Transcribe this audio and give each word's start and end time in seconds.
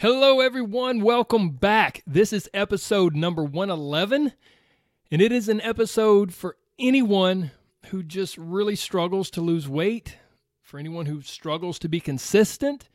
Hello, 0.00 0.40
everyone. 0.40 1.02
Welcome 1.02 1.50
back. 1.50 2.02
This 2.06 2.32
is 2.32 2.48
episode 2.54 3.14
number 3.14 3.44
111, 3.44 4.32
and 5.10 5.20
it 5.20 5.30
is 5.30 5.46
an 5.46 5.60
episode 5.60 6.32
for 6.32 6.56
anyone 6.78 7.50
who 7.88 8.02
just 8.02 8.38
really 8.38 8.76
struggles 8.76 9.28
to 9.32 9.42
lose 9.42 9.68
weight, 9.68 10.16
for 10.62 10.78
anyone 10.78 11.04
who 11.04 11.20
struggles 11.20 11.78
to 11.80 11.88
be 11.90 12.00
consistent, 12.00 12.88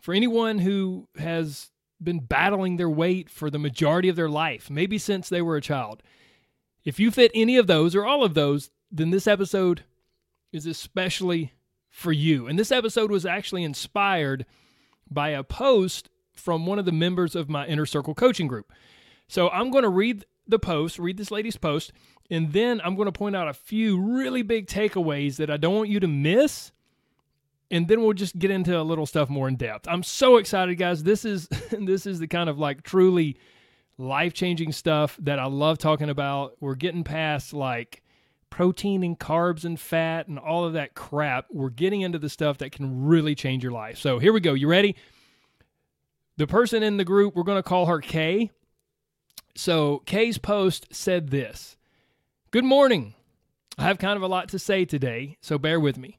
for 0.00 0.12
anyone 0.12 0.58
who 0.58 1.08
has 1.16 1.70
been 1.98 2.18
battling 2.18 2.76
their 2.76 2.90
weight 2.90 3.30
for 3.30 3.48
the 3.48 3.58
majority 3.58 4.10
of 4.10 4.16
their 4.16 4.28
life, 4.28 4.68
maybe 4.68 4.98
since 4.98 5.30
they 5.30 5.40
were 5.40 5.56
a 5.56 5.62
child. 5.62 6.02
If 6.84 7.00
you 7.00 7.10
fit 7.10 7.30
any 7.34 7.56
of 7.56 7.68
those 7.68 7.96
or 7.96 8.04
all 8.04 8.22
of 8.22 8.34
those, 8.34 8.70
then 8.90 9.12
this 9.12 9.26
episode 9.26 9.84
is 10.52 10.66
especially 10.66 11.54
for 11.88 12.12
you. 12.12 12.48
And 12.48 12.58
this 12.58 12.70
episode 12.70 13.10
was 13.10 13.24
actually 13.24 13.64
inspired 13.64 14.44
by 15.10 15.30
a 15.30 15.42
post 15.42 16.08
from 16.34 16.66
one 16.66 16.78
of 16.78 16.84
the 16.84 16.92
members 16.92 17.34
of 17.34 17.48
my 17.48 17.66
inner 17.66 17.86
circle 17.86 18.14
coaching 18.14 18.46
group. 18.46 18.72
So 19.28 19.48
I'm 19.50 19.70
going 19.70 19.84
to 19.84 19.88
read 19.88 20.24
the 20.46 20.58
post, 20.58 20.98
read 20.98 21.16
this 21.16 21.30
lady's 21.30 21.56
post, 21.56 21.92
and 22.30 22.52
then 22.52 22.80
I'm 22.84 22.96
going 22.96 23.06
to 23.06 23.12
point 23.12 23.36
out 23.36 23.48
a 23.48 23.54
few 23.54 24.00
really 24.00 24.42
big 24.42 24.66
takeaways 24.66 25.36
that 25.36 25.50
I 25.50 25.56
don't 25.56 25.74
want 25.74 25.88
you 25.88 26.00
to 26.00 26.08
miss. 26.08 26.72
And 27.70 27.88
then 27.88 28.02
we'll 28.02 28.12
just 28.12 28.38
get 28.38 28.50
into 28.50 28.78
a 28.78 28.82
little 28.82 29.06
stuff 29.06 29.30
more 29.30 29.48
in 29.48 29.56
depth. 29.56 29.88
I'm 29.88 30.02
so 30.02 30.36
excited, 30.36 30.76
guys. 30.76 31.02
This 31.02 31.24
is 31.24 31.48
this 31.70 32.06
is 32.06 32.18
the 32.18 32.26
kind 32.26 32.50
of 32.50 32.58
like 32.58 32.82
truly 32.82 33.38
life-changing 33.98 34.72
stuff 34.72 35.16
that 35.22 35.38
I 35.38 35.46
love 35.46 35.78
talking 35.78 36.10
about. 36.10 36.56
We're 36.60 36.74
getting 36.74 37.04
past 37.04 37.54
like 37.54 38.02
protein 38.50 39.02
and 39.02 39.18
carbs 39.18 39.64
and 39.64 39.80
fat 39.80 40.28
and 40.28 40.38
all 40.38 40.64
of 40.64 40.74
that 40.74 40.94
crap. 40.94 41.46
We're 41.50 41.70
getting 41.70 42.02
into 42.02 42.18
the 42.18 42.28
stuff 42.28 42.58
that 42.58 42.72
can 42.72 43.06
really 43.06 43.34
change 43.34 43.62
your 43.62 43.72
life. 43.72 43.98
So 43.98 44.18
here 44.18 44.32
we 44.32 44.40
go. 44.40 44.52
You 44.52 44.68
ready? 44.68 44.94
The 46.42 46.48
person 46.48 46.82
in 46.82 46.96
the 46.96 47.04
group, 47.04 47.36
we're 47.36 47.44
going 47.44 47.62
to 47.62 47.62
call 47.62 47.86
her 47.86 48.00
Kay. 48.00 48.50
So 49.54 50.02
Kay's 50.06 50.38
post 50.38 50.88
said 50.90 51.30
this 51.30 51.76
Good 52.50 52.64
morning. 52.64 53.14
I 53.78 53.84
have 53.84 53.98
kind 53.98 54.16
of 54.16 54.24
a 54.24 54.26
lot 54.26 54.48
to 54.48 54.58
say 54.58 54.84
today, 54.84 55.36
so 55.40 55.56
bear 55.56 55.78
with 55.78 55.96
me. 55.96 56.18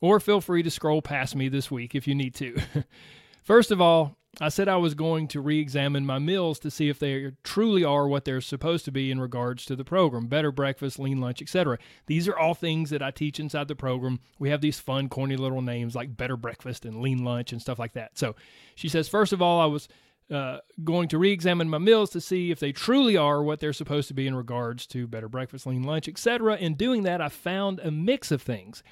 Or 0.00 0.20
feel 0.20 0.40
free 0.40 0.62
to 0.62 0.70
scroll 0.70 1.02
past 1.02 1.34
me 1.34 1.48
this 1.48 1.72
week 1.72 1.96
if 1.96 2.06
you 2.06 2.14
need 2.14 2.36
to. 2.36 2.56
First 3.42 3.72
of 3.72 3.80
all, 3.80 4.16
I 4.40 4.48
said 4.48 4.68
I 4.68 4.76
was 4.76 4.94
going 4.94 5.28
to 5.28 5.40
re 5.40 5.60
examine 5.60 6.04
my 6.06 6.18
meals 6.18 6.58
to 6.60 6.70
see 6.70 6.88
if 6.88 6.98
they 6.98 7.32
truly 7.42 7.84
are 7.84 8.08
what 8.08 8.24
they're 8.24 8.40
supposed 8.40 8.84
to 8.86 8.92
be 8.92 9.10
in 9.10 9.20
regards 9.20 9.64
to 9.66 9.76
the 9.76 9.84
program 9.84 10.26
better 10.26 10.50
breakfast, 10.50 10.98
lean 10.98 11.20
lunch, 11.20 11.40
etc. 11.40 11.78
These 12.06 12.28
are 12.28 12.36
all 12.36 12.54
things 12.54 12.90
that 12.90 13.02
I 13.02 13.10
teach 13.10 13.38
inside 13.38 13.68
the 13.68 13.76
program. 13.76 14.20
We 14.38 14.50
have 14.50 14.60
these 14.60 14.80
fun, 14.80 15.08
corny 15.08 15.36
little 15.36 15.62
names 15.62 15.94
like 15.94 16.16
better 16.16 16.36
breakfast 16.36 16.84
and 16.84 17.00
lean 17.00 17.24
lunch 17.24 17.52
and 17.52 17.60
stuff 17.60 17.78
like 17.78 17.92
that. 17.94 18.18
So 18.18 18.34
she 18.74 18.88
says, 18.88 19.08
first 19.08 19.32
of 19.32 19.40
all, 19.40 19.60
I 19.60 19.66
was 19.66 19.88
uh, 20.30 20.58
going 20.82 21.08
to 21.08 21.18
re 21.18 21.30
examine 21.30 21.68
my 21.68 21.78
meals 21.78 22.10
to 22.10 22.20
see 22.20 22.50
if 22.50 22.58
they 22.58 22.72
truly 22.72 23.16
are 23.16 23.42
what 23.42 23.60
they're 23.60 23.72
supposed 23.72 24.08
to 24.08 24.14
be 24.14 24.26
in 24.26 24.34
regards 24.34 24.86
to 24.88 25.06
better 25.06 25.28
breakfast, 25.28 25.66
lean 25.66 25.82
lunch, 25.82 26.08
etc. 26.08 26.56
In 26.56 26.74
doing 26.74 27.02
that, 27.02 27.20
I 27.20 27.28
found 27.28 27.80
a 27.80 27.90
mix 27.90 28.30
of 28.30 28.42
things. 28.42 28.82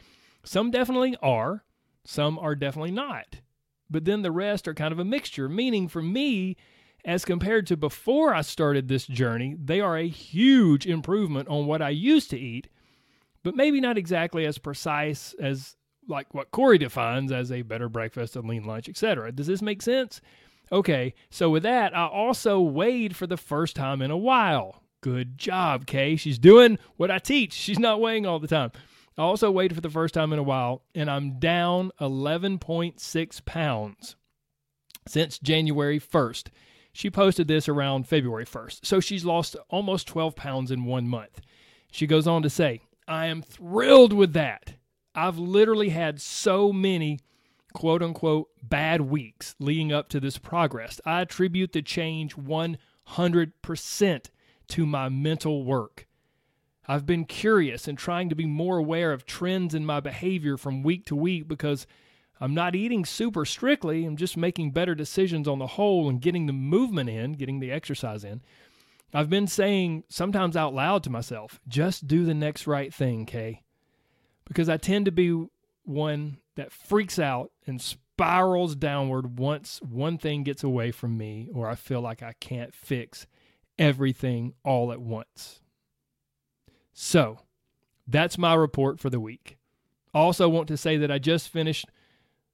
Some 0.45 0.71
definitely 0.71 1.17
are, 1.23 1.65
some 2.05 2.39
are 2.39 2.55
definitely 2.55 2.91
not 2.91 3.37
but 3.93 4.05
then 4.05 4.23
the 4.23 4.33
rest 4.33 4.67
are 4.67 4.75
kind 4.75 4.93
of 4.93 4.99
a 4.99 5.05
mixture, 5.05 5.49
meaning 5.49 5.87
for 5.87 6.03
me, 6.03 6.57
as 7.05 7.25
compared 7.25 7.67
to 7.67 7.77
before 7.77 8.35
I 8.35 8.41
started 8.43 8.89
this 8.89 9.07
journey, 9.07 9.57
they 9.63 9.81
are 9.81 9.97
a 9.97 10.09
huge 10.09 10.87
improvement 10.87 11.49
on 11.49 11.67
what 11.67 11.83
I 11.83 11.91
used 11.91 12.31
to 12.31 12.39
eat, 12.39 12.69
but 13.43 13.57
maybe 13.57 13.81
not 13.81 13.99
exactly 13.99 14.47
as 14.47 14.59
precise 14.59 15.35
as 15.41 15.77
like 16.09 16.33
what 16.35 16.51
Corey 16.51 16.79
defines 16.79 17.31
as 17.33 17.53
a 17.53 17.63
better 17.63 17.89
breakfast, 17.89 18.37
a 18.37 18.41
lean 18.41 18.65
lunch, 18.65 18.89
etc. 18.89 19.33
Does 19.33 19.47
this 19.47 19.63
make 19.63 19.83
sense? 19.83 20.21
Okay, 20.71 21.15
so 21.31 21.51
with 21.51 21.65
that, 21.65 21.97
I 21.97 22.07
also 22.07 22.61
weighed 22.61 23.15
for 23.15 23.27
the 23.27 23.37
first 23.37 23.77
time 23.77 24.01
in 24.01 24.11
a 24.11 24.17
while. 24.17 24.83
Good 25.01 25.37
job, 25.37 25.87
Kay. 25.87 26.17
She's 26.17 26.39
doing 26.39 26.79
what 26.97 27.11
I 27.11 27.19
teach. 27.19 27.53
She's 27.53 27.79
not 27.79 28.01
weighing 28.01 28.25
all 28.25 28.39
the 28.39 28.49
time. 28.49 28.71
I 29.19 29.23
also 29.23 29.51
weighed 29.51 29.75
for 29.75 29.81
the 29.81 29.91
first 29.91 30.15
time 30.15 30.33
in 30.33 30.39
a 30.39 30.45
while, 30.45 30.83
and 30.95 31.11
I'm 31.11 31.39
down 31.39 31.91
11.6 32.01 33.45
pounds 33.45 34.17
since 35.07 35.39
January 35.39 36.01
1st. 36.01 36.49
She 36.93 37.11
posted 37.11 37.49
this 37.49 37.69
around 37.69 38.09
February 38.09 38.47
1st. 38.47 38.85
So 38.85 39.01
she's 39.01 39.25
lost 39.25 39.57
almost 39.69 40.07
12 40.09 40.37
pounds 40.37 40.71
in 40.71 40.85
one 40.85 41.09
month. 41.09 41.41
She 41.91 42.07
goes 42.07 42.27
on 42.27 42.43
to 42.43 42.51
say, 42.51 42.81
I 43.09 43.27
am 43.27 43.43
thrilled 43.43 44.13
with 44.13 44.33
that. 44.35 44.75
I've 45.15 45.39
literally 45.39 45.91
had 45.91 46.21
so 46.21 46.73
many 46.73 47.21
quote 47.73 48.03
unquote 48.03 48.49
bad 48.63 49.01
weeks 49.03 49.55
leading 49.59 49.93
up 49.93 50.09
to 50.11 50.21
this 50.21 50.39
progress. 50.39 51.01
I 51.05 51.23
attribute 51.23 51.73
the 51.73 51.83
change 51.83 52.37
100% 52.37 54.27
to 54.69 54.87
my 54.87 55.09
mental 55.09 55.65
work. 55.65 56.07
I've 56.93 57.07
been 57.07 57.25
curious 57.25 57.89
and 57.89 57.97
trying 57.97 58.29
to 58.29 58.35
be 58.35 58.45
more 58.45 58.77
aware 58.77 59.13
of 59.13 59.25
trends 59.25 59.75
in 59.75 59.87
my 59.87 59.99
behavior 59.99 60.59
from 60.59 60.83
week 60.83 61.07
to 61.07 61.17
week 61.17 61.49
because 61.49 61.87
I'm 62.39 62.53
not 62.53 62.75
eating 62.75 63.07
super 63.07 63.47
strictly. 63.47 64.05
I'm 64.05 64.19
just 64.19 64.37
making 64.37 64.73
better 64.73 64.95
decisions 64.95 65.49
on 65.49 65.59
the 65.59 65.69
whole 65.69 66.11
and 66.11 66.21
getting 66.21 66.45
the 66.45 66.53
movement 66.53 67.09
in, 67.09 67.33
getting 67.33 67.61
the 67.61 67.73
exercise 67.73 68.25
in. 68.25 68.43
I've 69.15 69.31
been 69.31 69.47
saying 69.47 70.05
sometimes 70.11 70.55
out 70.55 70.75
loud 70.75 71.03
to 71.05 71.11
myself, 71.11 71.63
just 71.67 72.07
do 72.07 72.27
the 72.27 72.35
next 72.35 72.67
right 72.67 72.93
thing, 72.93 73.25
Kay. 73.25 73.63
Because 74.45 74.69
I 74.69 74.77
tend 74.77 75.07
to 75.07 75.13
be 75.13 75.47
one 75.85 76.41
that 76.57 76.73
freaks 76.73 77.19
out 77.19 77.53
and 77.67 77.81
spirals 77.81 78.77
downward 78.77 79.39
once 79.39 79.81
one 79.81 80.19
thing 80.19 80.43
gets 80.43 80.63
away 80.63 80.91
from 80.91 81.17
me 81.17 81.49
or 81.55 81.71
I 81.71 81.75
feel 81.75 82.03
like 82.03 82.23
I 82.23 82.35
can't 82.39 82.75
fix 82.75 83.27
everything 83.79 84.53
all 84.63 84.93
at 84.93 85.01
once. 85.01 85.62
So 86.93 87.41
that's 88.07 88.39
my 88.39 88.55
report 88.55 89.01
for 89.01 89.11
the 89.11 89.21
week. 89.21 89.59
Also, 90.15 90.49
want 90.49 90.69
to 90.69 90.77
say 90.77 90.97
that 90.99 91.11
I 91.11 91.19
just 91.19 91.49
finished 91.49 91.87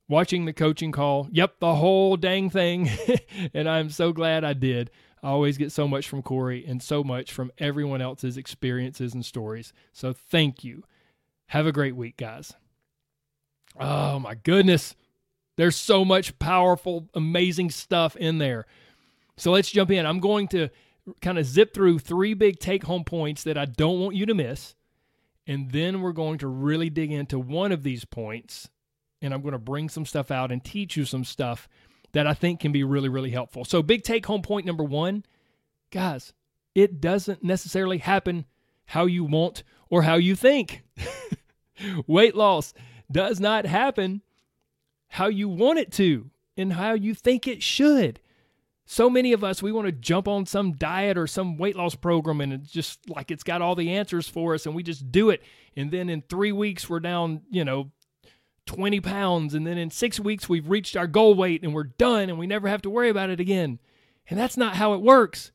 watching 0.08 0.44
the 0.44 0.52
coaching 0.52 0.92
call. 0.92 1.28
Yep, 1.32 1.60
the 1.60 1.74
whole 1.74 2.16
dang 2.16 2.50
thing. 2.50 2.88
and 3.54 3.68
I'm 3.68 3.90
so 3.90 4.12
glad 4.12 4.44
I 4.44 4.52
did. 4.52 4.90
I 5.22 5.28
always 5.28 5.58
get 5.58 5.72
so 5.72 5.88
much 5.88 6.08
from 6.08 6.22
Corey 6.22 6.64
and 6.66 6.82
so 6.82 7.02
much 7.02 7.32
from 7.32 7.50
everyone 7.58 8.00
else's 8.00 8.36
experiences 8.36 9.14
and 9.14 9.24
stories. 9.24 9.72
So 9.92 10.12
thank 10.12 10.62
you. 10.62 10.84
Have 11.46 11.66
a 11.66 11.72
great 11.72 11.96
week, 11.96 12.16
guys. 12.16 12.54
Oh 13.78 14.18
my 14.18 14.34
goodness. 14.34 14.94
There's 15.56 15.76
so 15.76 16.04
much 16.04 16.38
powerful, 16.38 17.08
amazing 17.14 17.70
stuff 17.70 18.14
in 18.14 18.38
there. 18.38 18.66
So 19.36 19.50
let's 19.50 19.70
jump 19.70 19.90
in. 19.90 20.06
I'm 20.06 20.20
going 20.20 20.46
to 20.48 20.68
kind 21.20 21.38
of 21.38 21.46
zip 21.46 21.74
through 21.74 21.98
three 21.98 22.34
big 22.34 22.58
take 22.58 22.84
home 22.84 23.04
points 23.04 23.42
that 23.44 23.58
I 23.58 23.64
don't 23.64 24.00
want 24.00 24.16
you 24.16 24.26
to 24.26 24.34
miss. 24.34 24.74
And 25.46 25.70
then 25.72 26.02
we're 26.02 26.12
going 26.12 26.38
to 26.38 26.46
really 26.48 26.90
dig 26.90 27.10
into 27.10 27.38
one 27.38 27.72
of 27.72 27.82
these 27.82 28.04
points. 28.04 28.68
And 29.22 29.32
I'm 29.32 29.42
going 29.42 29.52
to 29.52 29.58
bring 29.58 29.88
some 29.88 30.04
stuff 30.04 30.30
out 30.30 30.52
and 30.52 30.62
teach 30.62 30.96
you 30.96 31.04
some 31.04 31.24
stuff 31.24 31.68
that 32.12 32.26
I 32.26 32.34
think 32.34 32.60
can 32.60 32.72
be 32.72 32.84
really, 32.84 33.08
really 33.08 33.30
helpful. 33.30 33.64
So, 33.64 33.82
big 33.82 34.02
take 34.02 34.26
home 34.26 34.42
point 34.42 34.66
number 34.66 34.84
one 34.84 35.24
guys, 35.90 36.32
it 36.74 37.00
doesn't 37.00 37.42
necessarily 37.42 37.98
happen 37.98 38.44
how 38.86 39.06
you 39.06 39.24
want 39.24 39.62
or 39.90 40.02
how 40.02 40.16
you 40.16 40.36
think. 40.36 40.82
Weight 42.06 42.34
loss 42.34 42.74
does 43.10 43.40
not 43.40 43.66
happen 43.66 44.22
how 45.08 45.26
you 45.26 45.48
want 45.48 45.78
it 45.78 45.90
to 45.92 46.30
and 46.56 46.72
how 46.74 46.92
you 46.92 47.14
think 47.14 47.46
it 47.46 47.62
should 47.62 48.20
so 48.90 49.10
many 49.10 49.34
of 49.34 49.44
us 49.44 49.62
we 49.62 49.70
want 49.70 49.84
to 49.84 49.92
jump 49.92 50.26
on 50.26 50.46
some 50.46 50.72
diet 50.72 51.18
or 51.18 51.26
some 51.26 51.58
weight 51.58 51.76
loss 51.76 51.94
program 51.94 52.40
and 52.40 52.54
it's 52.54 52.70
just 52.70 53.10
like 53.10 53.30
it's 53.30 53.42
got 53.42 53.60
all 53.60 53.74
the 53.74 53.90
answers 53.90 54.26
for 54.26 54.54
us 54.54 54.64
and 54.64 54.74
we 54.74 54.82
just 54.82 55.12
do 55.12 55.28
it. 55.28 55.42
And 55.76 55.90
then 55.90 56.08
in 56.08 56.22
three 56.22 56.52
weeks 56.52 56.88
we're 56.88 56.98
down 56.98 57.42
you 57.50 57.66
know 57.66 57.90
20 58.64 59.00
pounds. 59.00 59.52
And 59.52 59.66
then 59.66 59.76
in 59.76 59.90
six 59.90 60.18
weeks 60.18 60.48
we've 60.48 60.70
reached 60.70 60.96
our 60.96 61.06
goal 61.06 61.34
weight 61.34 61.62
and 61.62 61.74
we're 61.74 61.84
done 61.84 62.30
and 62.30 62.38
we 62.38 62.46
never 62.46 62.66
have 62.66 62.80
to 62.80 62.90
worry 62.90 63.10
about 63.10 63.28
it 63.28 63.40
again. 63.40 63.78
And 64.30 64.38
that's 64.38 64.56
not 64.56 64.76
how 64.76 64.94
it 64.94 65.02
works. 65.02 65.52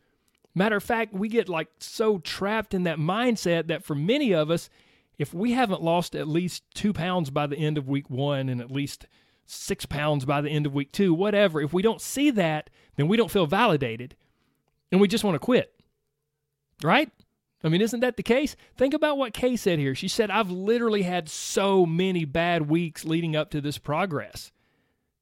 Matter 0.54 0.76
of 0.76 0.84
fact 0.84 1.12
we 1.12 1.28
get 1.28 1.50
like 1.50 1.70
so 1.80 2.20
trapped 2.20 2.76
in 2.76 2.84
that 2.84 3.00
mindset 3.00 3.66
that 3.66 3.84
for 3.84 3.96
many 3.96 4.32
of 4.32 4.52
us 4.52 4.70
if 5.18 5.34
we 5.34 5.54
haven't 5.54 5.82
lost 5.82 6.16
at 6.16 6.28
least 6.28 6.64
two 6.76 6.94
pounds 6.94 7.32
by 7.32 7.48
the 7.48 7.58
end 7.58 7.80
of 7.80 7.88
week 7.88 8.12
one 8.12 8.48
and 8.48 8.62
at 8.62 8.70
least 8.70 9.08
six 9.48 9.88
pounds 9.88 10.24
by 10.24 10.40
the 10.42 10.50
end 10.50 10.68
of 10.68 10.74
week 10.76 10.92
two, 10.92 11.16
whatever. 11.16 11.60
If 11.62 11.74
we 11.74 11.82
don't 11.82 12.00
see 12.02 12.30
that, 12.32 12.70
then 12.96 13.08
we 13.08 13.18
don't 13.18 13.32
feel 13.32 13.46
validated 13.46 14.16
and 14.92 15.02
we 15.02 15.08
just 15.08 15.24
want 15.24 15.36
to 15.36 15.40
quit. 15.40 15.74
Right? 16.84 17.10
I 17.64 17.70
mean, 17.70 17.82
isn't 17.82 18.02
that 18.02 18.18
the 18.18 18.24
case? 18.24 18.56
Think 18.76 18.94
about 18.94 19.18
what 19.18 19.34
Kay 19.34 19.56
said 19.56 19.80
here. 19.80 19.96
She 19.96 20.10
said, 20.10 20.30
I've 20.30 20.52
literally 20.52 21.04
had 21.04 21.30
so 21.30 21.86
many 21.86 22.26
bad 22.26 22.70
weeks 22.70 23.06
leading 23.06 23.36
up 23.36 23.52
to 23.52 23.62
this 23.62 23.78
progress. 23.78 24.52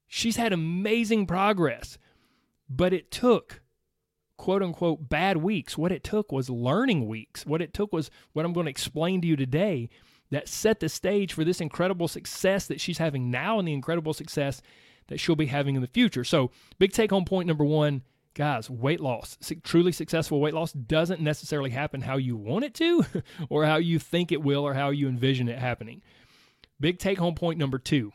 She's 0.08 0.36
had 0.36 0.52
amazing 0.52 1.26
progress, 1.26 1.98
but 2.68 2.92
it 2.92 3.10
took 3.10 3.62
quote 4.36 4.62
unquote 4.62 5.08
bad 5.08 5.36
weeks. 5.36 5.78
What 5.78 5.92
it 5.92 6.02
took 6.02 6.32
was 6.32 6.50
learning 6.50 7.06
weeks. 7.06 7.46
What 7.46 7.62
it 7.62 7.72
took 7.72 7.92
was 7.92 8.10
what 8.32 8.44
I'm 8.44 8.52
going 8.52 8.66
to 8.66 8.70
explain 8.70 9.20
to 9.20 9.28
you 9.28 9.36
today 9.36 9.88
that 10.32 10.48
set 10.48 10.80
the 10.80 10.88
stage 10.88 11.32
for 11.32 11.44
this 11.44 11.60
incredible 11.60 12.08
success 12.08 12.66
that 12.66 12.80
she's 12.80 12.98
having 12.98 13.30
now 13.30 13.58
and 13.58 13.68
the 13.68 13.72
incredible 13.72 14.12
success 14.12 14.60
that 15.12 15.20
she'll 15.20 15.36
be 15.36 15.46
having 15.46 15.76
in 15.76 15.82
the 15.82 15.86
future. 15.88 16.24
So, 16.24 16.50
big 16.78 16.92
take 16.92 17.10
home 17.10 17.26
point 17.26 17.46
number 17.46 17.64
one 17.64 18.02
guys, 18.34 18.70
weight 18.70 18.98
loss, 18.98 19.36
truly 19.62 19.92
successful 19.92 20.40
weight 20.40 20.54
loss 20.54 20.72
doesn't 20.72 21.20
necessarily 21.20 21.68
happen 21.68 22.00
how 22.00 22.16
you 22.16 22.34
want 22.34 22.64
it 22.64 22.72
to 22.72 23.04
or 23.50 23.66
how 23.66 23.76
you 23.76 23.98
think 23.98 24.32
it 24.32 24.42
will 24.42 24.66
or 24.66 24.72
how 24.72 24.88
you 24.88 25.06
envision 25.06 25.50
it 25.50 25.58
happening. 25.58 26.00
Big 26.80 26.98
take 26.98 27.18
home 27.18 27.34
point 27.34 27.58
number 27.58 27.78
two 27.78 28.12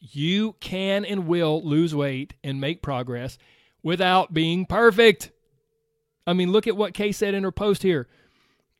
you 0.00 0.56
can 0.60 1.04
and 1.04 1.26
will 1.26 1.62
lose 1.62 1.94
weight 1.94 2.32
and 2.42 2.58
make 2.58 2.80
progress 2.80 3.36
without 3.82 4.32
being 4.32 4.64
perfect. 4.64 5.30
I 6.26 6.32
mean, 6.32 6.52
look 6.52 6.66
at 6.66 6.74
what 6.74 6.94
Kay 6.94 7.12
said 7.12 7.34
in 7.34 7.44
her 7.44 7.52
post 7.52 7.82
here. 7.82 8.08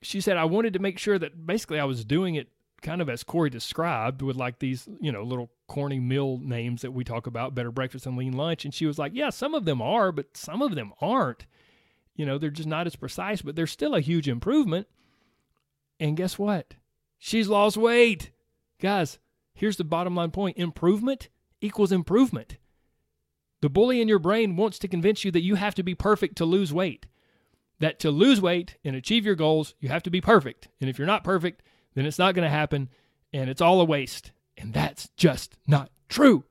She 0.00 0.22
said, 0.22 0.38
I 0.38 0.44
wanted 0.44 0.72
to 0.72 0.78
make 0.78 0.98
sure 0.98 1.18
that 1.18 1.46
basically 1.46 1.78
I 1.78 1.84
was 1.84 2.06
doing 2.06 2.36
it 2.36 2.48
kind 2.82 3.00
of 3.00 3.08
as 3.08 3.22
Corey 3.22 3.50
described 3.50 4.22
with 4.22 4.36
like 4.36 4.58
these, 4.58 4.88
you 5.00 5.12
know, 5.12 5.22
little 5.22 5.50
corny 5.66 6.00
meal 6.00 6.38
names 6.42 6.82
that 6.82 6.92
we 6.92 7.04
talk 7.04 7.26
about, 7.26 7.54
better 7.54 7.70
breakfast 7.70 8.06
and 8.06 8.16
lean 8.16 8.32
lunch. 8.32 8.64
And 8.64 8.74
she 8.74 8.86
was 8.86 8.98
like, 8.98 9.12
yeah, 9.14 9.30
some 9.30 9.54
of 9.54 9.64
them 9.64 9.80
are, 9.80 10.12
but 10.12 10.36
some 10.36 10.62
of 10.62 10.74
them 10.74 10.92
aren't. 11.00 11.46
You 12.14 12.26
know, 12.26 12.38
they're 12.38 12.50
just 12.50 12.68
not 12.68 12.86
as 12.86 12.96
precise, 12.96 13.42
but 13.42 13.56
they're 13.56 13.66
still 13.66 13.94
a 13.94 14.00
huge 14.00 14.28
improvement. 14.28 14.86
And 15.98 16.16
guess 16.16 16.38
what? 16.38 16.74
She's 17.18 17.48
lost 17.48 17.76
weight. 17.76 18.30
Guys, 18.80 19.18
here's 19.54 19.76
the 19.76 19.84
bottom 19.84 20.14
line 20.14 20.30
point 20.30 20.56
improvement 20.56 21.28
equals 21.60 21.92
improvement. 21.92 22.56
The 23.60 23.68
bully 23.68 24.00
in 24.00 24.08
your 24.08 24.18
brain 24.18 24.56
wants 24.56 24.78
to 24.78 24.88
convince 24.88 25.24
you 25.24 25.30
that 25.32 25.42
you 25.42 25.56
have 25.56 25.74
to 25.74 25.82
be 25.82 25.94
perfect 25.94 26.36
to 26.36 26.46
lose 26.46 26.72
weight. 26.72 27.06
That 27.78 27.98
to 28.00 28.10
lose 28.10 28.40
weight 28.40 28.76
and 28.84 28.96
achieve 28.96 29.24
your 29.24 29.34
goals, 29.34 29.74
you 29.80 29.88
have 29.90 30.02
to 30.04 30.10
be 30.10 30.20
perfect. 30.20 30.68
And 30.80 30.88
if 30.88 30.98
you're 30.98 31.06
not 31.06 31.24
perfect, 31.24 31.62
then 31.94 32.06
it's 32.06 32.18
not 32.18 32.34
going 32.34 32.44
to 32.44 32.50
happen 32.50 32.88
and 33.32 33.48
it's 33.48 33.60
all 33.60 33.80
a 33.80 33.84
waste. 33.84 34.32
And 34.56 34.72
that's 34.72 35.08
just 35.16 35.56
not 35.66 35.90
true. 36.08 36.44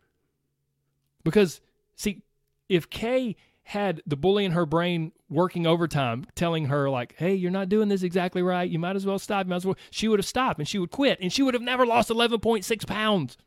Because, 1.24 1.62
see, 1.96 2.24
if 2.68 2.90
Kay 2.90 3.36
had 3.64 4.02
the 4.08 4.16
bully 4.18 4.46
in 4.46 4.54
her 4.54 4.66
brain 4.66 5.12
working 5.30 5.68
overtime, 5.68 6.26
telling 6.34 6.66
her, 6.66 6.90
like, 6.90 7.14
hey, 7.18 7.36
you're 7.36 7.52
not 7.52 7.70
doing 7.70 7.88
this 7.88 8.02
exactly 8.02 8.42
right. 8.42 8.70
You 8.70 8.80
might 8.80 8.96
as 8.96 9.06
well 9.06 9.20
stop. 9.20 9.46
You 9.46 9.52
might 9.52 9.58
as 9.58 9.66
well, 9.66 9.78
she 9.92 10.08
would 10.08 10.20
have 10.20 10.26
stopped 10.26 10.58
and 10.58 10.68
she 10.68 10.80
would 10.80 10.90
quit 10.92 11.20
and 11.22 11.32
she 11.32 11.44
would 11.44 11.54
have 11.54 11.62
never 11.62 11.86
lost 11.86 12.10
11.6 12.10 12.88
pounds. 12.88 13.38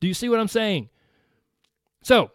Do 0.00 0.08
you 0.08 0.14
see 0.14 0.28
what 0.28 0.40
I'm 0.40 0.48
saying? 0.48 0.88
So, 2.02 2.32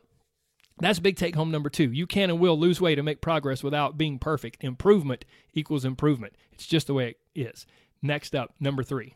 that's 0.80 1.00
big 1.00 1.18
take 1.18 1.36
home 1.36 1.52
number 1.52 1.70
two. 1.70 1.92
You 1.92 2.06
can 2.08 2.30
and 2.30 2.40
will 2.40 2.60
lose 2.60 2.80
weight 2.80 3.00
and 3.00 3.06
make 3.06 3.22
progress 3.22 3.64
without 3.64 3.98
being 3.98 4.20
perfect. 4.20 4.64
Improvement 4.64 5.26
equals 5.54 5.86
improvement. 5.86 6.36
It's 6.52 6.68
just 6.68 6.88
the 6.88 6.94
way 6.94 7.16
it 7.34 7.42
is. 7.48 7.66
Next 8.06 8.36
up, 8.36 8.54
number 8.60 8.84
three. 8.84 9.16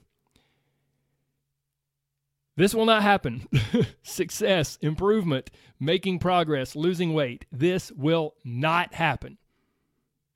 This 2.58 2.74
will 2.74 2.88
not 2.88 3.04
happen. 3.04 3.48
Success, 4.04 4.80
improvement, 4.82 5.52
making 5.80 6.18
progress, 6.18 6.76
losing 6.76 7.14
weight. 7.14 7.46
This 7.52 7.92
will 7.92 8.34
not 8.44 8.96
happen 8.96 9.38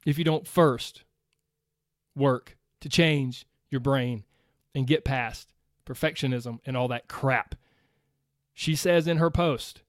if 0.06 0.20
you 0.20 0.24
don't 0.24 0.48
first 0.48 1.04
work 2.16 2.56
to 2.82 2.90
change 2.90 3.48
your 3.72 3.82
brain 3.82 4.24
and 4.76 4.86
get 4.86 5.04
past 5.04 5.50
perfectionism 5.84 6.60
and 6.64 6.78
all 6.78 6.88
that 6.90 7.08
crap. 7.08 7.56
She 8.54 8.76
says 8.76 9.08
in 9.08 9.18
her 9.18 9.32
post, 9.32 9.82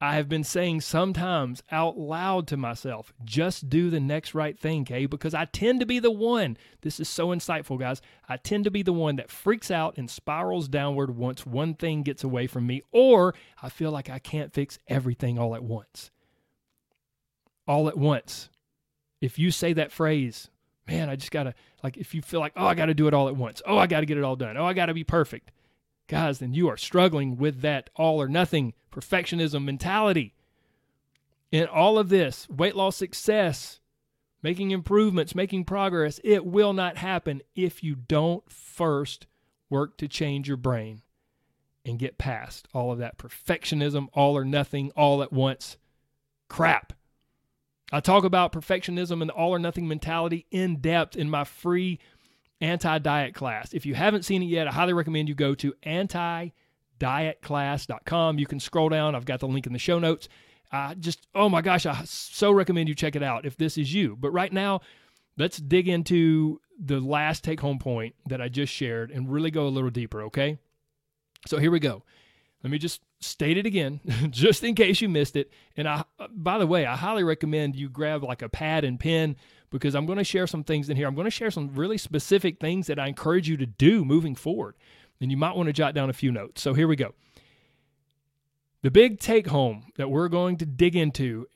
I 0.00 0.14
have 0.14 0.28
been 0.28 0.44
saying 0.44 0.82
sometimes 0.82 1.62
out 1.72 1.98
loud 1.98 2.46
to 2.48 2.56
myself, 2.56 3.12
just 3.24 3.68
do 3.68 3.90
the 3.90 3.98
next 3.98 4.32
right 4.32 4.56
thing, 4.56 4.84
Kay, 4.84 5.06
because 5.06 5.34
I 5.34 5.46
tend 5.46 5.80
to 5.80 5.86
be 5.86 5.98
the 5.98 6.10
one. 6.10 6.56
This 6.82 7.00
is 7.00 7.08
so 7.08 7.28
insightful, 7.28 7.80
guys. 7.80 8.00
I 8.28 8.36
tend 8.36 8.64
to 8.64 8.70
be 8.70 8.82
the 8.82 8.92
one 8.92 9.16
that 9.16 9.30
freaks 9.30 9.72
out 9.72 9.96
and 9.98 10.08
spirals 10.08 10.68
downward 10.68 11.16
once 11.16 11.44
one 11.44 11.74
thing 11.74 12.04
gets 12.04 12.22
away 12.22 12.46
from 12.46 12.64
me, 12.64 12.82
or 12.92 13.34
I 13.60 13.70
feel 13.70 13.90
like 13.90 14.08
I 14.08 14.20
can't 14.20 14.52
fix 14.52 14.78
everything 14.86 15.36
all 15.36 15.56
at 15.56 15.64
once. 15.64 16.12
All 17.66 17.88
at 17.88 17.98
once. 17.98 18.50
If 19.20 19.36
you 19.36 19.50
say 19.50 19.72
that 19.72 19.90
phrase, 19.90 20.48
man, 20.86 21.10
I 21.10 21.16
just 21.16 21.32
got 21.32 21.42
to, 21.42 21.54
like, 21.82 21.96
if 21.96 22.14
you 22.14 22.22
feel 22.22 22.38
like, 22.38 22.52
oh, 22.54 22.66
I 22.66 22.76
got 22.76 22.86
to 22.86 22.94
do 22.94 23.08
it 23.08 23.14
all 23.14 23.26
at 23.26 23.34
once. 23.34 23.62
Oh, 23.66 23.76
I 23.78 23.88
got 23.88 24.00
to 24.00 24.06
get 24.06 24.16
it 24.16 24.22
all 24.22 24.36
done. 24.36 24.56
Oh, 24.56 24.64
I 24.64 24.74
got 24.74 24.86
to 24.86 24.94
be 24.94 25.02
perfect 25.02 25.50
guys, 26.08 26.38
then 26.38 26.54
you 26.54 26.68
are 26.68 26.76
struggling 26.76 27.36
with 27.36 27.60
that 27.60 27.90
all 27.94 28.20
or 28.20 28.28
nothing 28.28 28.72
perfectionism 28.98 29.64
mentality. 29.64 30.34
In 31.50 31.66
all 31.66 31.98
of 31.98 32.08
this, 32.08 32.48
weight 32.48 32.76
loss 32.76 32.96
success, 32.96 33.80
making 34.42 34.70
improvements, 34.70 35.34
making 35.34 35.64
progress, 35.64 36.20
it 36.24 36.44
will 36.44 36.72
not 36.72 36.98
happen 36.98 37.42
if 37.54 37.82
you 37.82 37.94
don't 37.94 38.50
first 38.50 39.26
work 39.70 39.96
to 39.98 40.08
change 40.08 40.48
your 40.48 40.56
brain 40.56 41.02
and 41.84 41.98
get 41.98 42.18
past 42.18 42.68
all 42.74 42.92
of 42.92 42.98
that 42.98 43.18
perfectionism, 43.18 44.08
all 44.12 44.36
or 44.36 44.44
nothing, 44.44 44.90
all 44.96 45.22
at 45.22 45.32
once 45.32 45.76
crap. 46.48 46.92
I 47.90 48.00
talk 48.00 48.24
about 48.24 48.52
perfectionism 48.52 49.22
and 49.22 49.30
the 49.30 49.34
all 49.34 49.54
or 49.54 49.58
nothing 49.58 49.88
mentality 49.88 50.46
in 50.50 50.80
depth 50.80 51.16
in 51.16 51.30
my 51.30 51.44
free 51.44 51.98
anti 52.60 52.98
diet 52.98 53.34
class. 53.34 53.72
If 53.72 53.86
you 53.86 53.94
haven't 53.94 54.24
seen 54.24 54.42
it 54.42 54.46
yet, 54.46 54.68
I 54.68 54.72
highly 54.72 54.92
recommend 54.92 55.28
you 55.28 55.34
go 55.34 55.54
to 55.54 55.74
antidietclass.com. 56.98 58.38
You 58.38 58.46
can 58.46 58.60
scroll 58.60 58.88
down, 58.88 59.14
I've 59.14 59.24
got 59.24 59.40
the 59.40 59.48
link 59.48 59.66
in 59.66 59.72
the 59.72 59.78
show 59.78 59.98
notes. 59.98 60.28
Uh, 60.70 60.94
just, 60.94 61.26
oh 61.34 61.48
my 61.48 61.62
gosh, 61.62 61.86
I 61.86 62.02
so 62.04 62.52
recommend 62.52 62.88
you 62.88 62.94
check 62.94 63.16
it 63.16 63.22
out 63.22 63.46
if 63.46 63.56
this 63.56 63.78
is 63.78 63.92
you. 63.92 64.16
But 64.16 64.30
right 64.30 64.52
now, 64.52 64.80
let's 65.36 65.56
dig 65.56 65.88
into 65.88 66.60
the 66.78 67.00
last 67.00 67.42
take 67.42 67.60
home 67.60 67.78
point 67.78 68.14
that 68.26 68.40
I 68.40 68.48
just 68.48 68.72
shared 68.72 69.10
and 69.10 69.30
really 69.30 69.50
go 69.50 69.66
a 69.66 69.70
little 69.70 69.90
deeper, 69.90 70.22
okay? 70.24 70.58
So 71.46 71.58
here 71.58 71.70
we 71.70 71.80
go. 71.80 72.02
Let 72.62 72.70
me 72.70 72.78
just 72.78 73.00
state 73.20 73.56
it 73.56 73.66
again, 73.66 74.00
just 74.30 74.62
in 74.64 74.74
case 74.74 75.00
you 75.00 75.08
missed 75.08 75.36
it. 75.36 75.50
And 75.76 75.88
I, 75.88 76.04
by 76.30 76.58
the 76.58 76.66
way, 76.66 76.86
I 76.86 76.96
highly 76.96 77.24
recommend 77.24 77.76
you 77.76 77.88
grab 77.88 78.22
like 78.22 78.42
a 78.42 78.48
pad 78.48 78.84
and 78.84 78.98
pen 78.98 79.36
because 79.70 79.94
I'm 79.94 80.06
going 80.06 80.18
to 80.18 80.24
share 80.24 80.46
some 80.46 80.64
things 80.64 80.88
in 80.88 80.96
here. 80.96 81.06
I'm 81.06 81.14
going 81.14 81.24
to 81.24 81.30
share 81.30 81.50
some 81.50 81.74
really 81.74 81.98
specific 81.98 82.58
things 82.58 82.86
that 82.88 82.98
I 82.98 83.06
encourage 83.06 83.48
you 83.48 83.56
to 83.58 83.66
do 83.66 84.04
moving 84.04 84.34
forward. 84.34 84.74
And 85.20 85.30
you 85.30 85.36
might 85.36 85.56
want 85.56 85.66
to 85.68 85.72
jot 85.72 85.94
down 85.94 86.10
a 86.10 86.14
few 86.14 86.30
notes. 86.30 86.62
So 86.62 86.74
here 86.74 86.88
we 86.88 86.96
go. 86.96 87.14
The 88.82 88.90
big 88.90 89.18
take 89.18 89.48
home 89.48 89.92
that 89.96 90.10
we're 90.10 90.28
going 90.28 90.56
to 90.58 90.66
dig 90.66 90.94
into, 90.94 91.46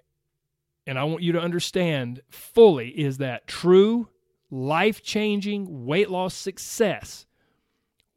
and 0.87 0.99
I 0.99 1.05
want 1.05 1.23
you 1.23 1.33
to 1.33 1.41
understand 1.41 2.21
fully, 2.31 2.89
is 2.89 3.19
that 3.19 3.47
true 3.47 4.09
life 4.51 5.03
changing 5.03 5.87
weight 5.87 6.11
loss 6.11 6.35
success 6.35 7.27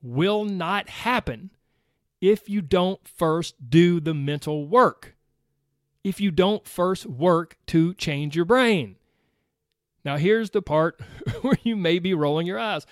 will 0.02 0.44
not 0.46 0.90
happen 0.90 1.52
if 2.22 2.50
you 2.50 2.62
don't 2.62 3.08
first 3.08 3.70
do 3.70 4.00
the 4.00 4.14
mental 4.14 4.68
work. 4.68 5.16
If 6.04 6.20
you 6.20 6.32
don't 6.32 6.68
first 6.68 7.06
work 7.06 7.58
to 7.68 7.94
change 7.96 8.36
your 8.36 8.46
brain. 8.46 8.96
Now, 10.04 10.18
here's 10.18 10.52
the 10.52 10.62
part 10.62 11.02
where 11.42 11.58
you 11.64 11.76
may 11.76 12.00
be 12.00 12.14
rolling 12.14 12.46
your 12.46 12.60
eyes. 12.60 12.86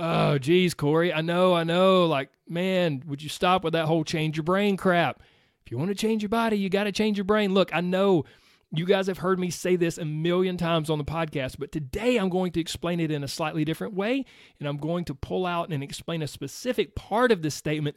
Oh, 0.00 0.38
geez, 0.38 0.74
Corey, 0.74 1.12
I 1.12 1.22
know, 1.22 1.54
I 1.54 1.64
know. 1.64 2.06
Like, 2.06 2.30
man, 2.48 3.02
would 3.08 3.20
you 3.20 3.28
stop 3.28 3.64
with 3.64 3.72
that 3.72 3.86
whole 3.86 4.04
change 4.04 4.36
your 4.36 4.44
brain 4.44 4.76
crap? 4.76 5.20
If 5.66 5.72
you 5.72 5.78
want 5.78 5.88
to 5.88 5.96
change 5.96 6.22
your 6.22 6.28
body, 6.28 6.56
you 6.56 6.70
got 6.70 6.84
to 6.84 6.92
change 6.92 7.18
your 7.18 7.24
brain. 7.24 7.52
Look, 7.52 7.74
I 7.74 7.80
know 7.80 8.24
you 8.70 8.86
guys 8.86 9.08
have 9.08 9.18
heard 9.18 9.40
me 9.40 9.50
say 9.50 9.74
this 9.74 9.98
a 9.98 10.04
million 10.04 10.56
times 10.56 10.88
on 10.88 10.98
the 10.98 11.04
podcast, 11.04 11.56
but 11.58 11.72
today 11.72 12.16
I'm 12.16 12.28
going 12.28 12.52
to 12.52 12.60
explain 12.60 13.00
it 13.00 13.10
in 13.10 13.24
a 13.24 13.28
slightly 13.28 13.64
different 13.64 13.94
way. 13.94 14.24
And 14.60 14.68
I'm 14.68 14.76
going 14.76 15.04
to 15.06 15.14
pull 15.16 15.44
out 15.44 15.70
and 15.70 15.82
explain 15.82 16.22
a 16.22 16.28
specific 16.28 16.94
part 16.94 17.32
of 17.32 17.42
this 17.42 17.56
statement 17.56 17.96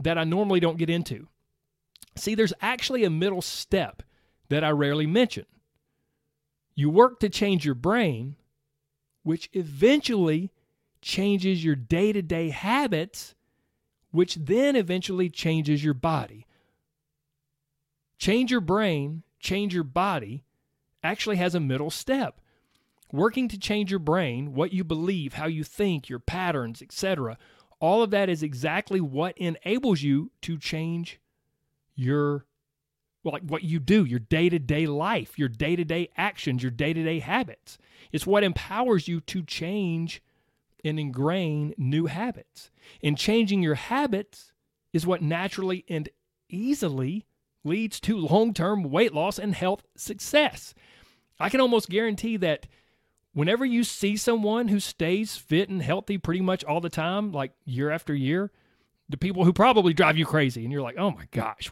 that 0.00 0.18
I 0.18 0.24
normally 0.24 0.60
don't 0.60 0.76
get 0.76 0.90
into. 0.90 1.28
See, 2.14 2.34
there's 2.34 2.52
actually 2.60 3.04
a 3.04 3.10
middle 3.10 3.42
step 3.42 4.02
that 4.50 4.64
I 4.64 4.70
rarely 4.70 5.06
mention. 5.06 5.46
You 6.74 6.90
work 6.90 7.20
to 7.20 7.30
change 7.30 7.64
your 7.64 7.74
brain, 7.74 8.36
which 9.22 9.48
eventually 9.54 10.52
changes 11.08 11.64
your 11.64 11.74
day 11.74 12.12
to 12.12 12.20
day 12.20 12.50
habits, 12.50 13.34
which 14.10 14.34
then 14.34 14.76
eventually 14.76 15.30
changes 15.30 15.82
your 15.82 15.94
body. 15.94 16.46
Change 18.18 18.50
your 18.50 18.60
brain, 18.60 19.22
change 19.40 19.74
your 19.74 19.84
body 19.84 20.44
actually 21.02 21.36
has 21.36 21.54
a 21.54 21.60
middle 21.60 21.90
step. 21.90 22.40
Working 23.10 23.48
to 23.48 23.58
change 23.58 23.90
your 23.90 24.00
brain, 24.00 24.52
what 24.52 24.72
you 24.74 24.84
believe, 24.84 25.34
how 25.34 25.46
you 25.46 25.64
think, 25.64 26.10
your 26.10 26.18
patterns, 26.18 26.82
etc., 26.82 27.38
all 27.80 28.02
of 28.02 28.10
that 28.10 28.28
is 28.28 28.42
exactly 28.42 29.00
what 29.00 29.38
enables 29.38 30.02
you 30.02 30.32
to 30.42 30.58
change 30.58 31.20
your 31.94 32.44
like 33.24 33.42
what 33.42 33.62
you 33.62 33.78
do, 33.78 34.04
your 34.04 34.18
day 34.18 34.48
to 34.48 34.58
day 34.58 34.86
life, 34.86 35.38
your 35.38 35.48
day 35.48 35.76
to 35.76 35.84
day 35.84 36.08
actions, 36.16 36.62
your 36.62 36.72
day 36.72 36.92
to 36.92 37.02
day 37.02 37.20
habits. 37.20 37.78
It's 38.10 38.26
what 38.26 38.42
empowers 38.42 39.06
you 39.06 39.20
to 39.20 39.42
change 39.42 40.22
and 40.84 40.98
ingrain 40.98 41.74
new 41.76 42.06
habits. 42.06 42.70
And 43.02 43.18
changing 43.18 43.62
your 43.62 43.74
habits 43.74 44.52
is 44.92 45.06
what 45.06 45.22
naturally 45.22 45.84
and 45.88 46.08
easily 46.48 47.26
leads 47.64 48.00
to 48.00 48.16
long 48.16 48.54
term 48.54 48.84
weight 48.84 49.12
loss 49.14 49.38
and 49.38 49.54
health 49.54 49.84
success. 49.96 50.74
I 51.40 51.48
can 51.48 51.60
almost 51.60 51.88
guarantee 51.88 52.36
that 52.38 52.66
whenever 53.32 53.64
you 53.64 53.84
see 53.84 54.16
someone 54.16 54.68
who 54.68 54.80
stays 54.80 55.36
fit 55.36 55.68
and 55.68 55.82
healthy 55.82 56.18
pretty 56.18 56.40
much 56.40 56.64
all 56.64 56.80
the 56.80 56.88
time, 56.88 57.32
like 57.32 57.52
year 57.64 57.90
after 57.90 58.14
year, 58.14 58.50
the 59.08 59.16
people 59.16 59.44
who 59.44 59.52
probably 59.52 59.94
drive 59.94 60.18
you 60.18 60.26
crazy, 60.26 60.64
and 60.64 60.72
you're 60.72 60.82
like, 60.82 60.98
oh 60.98 61.10
my 61.10 61.26
gosh, 61.30 61.70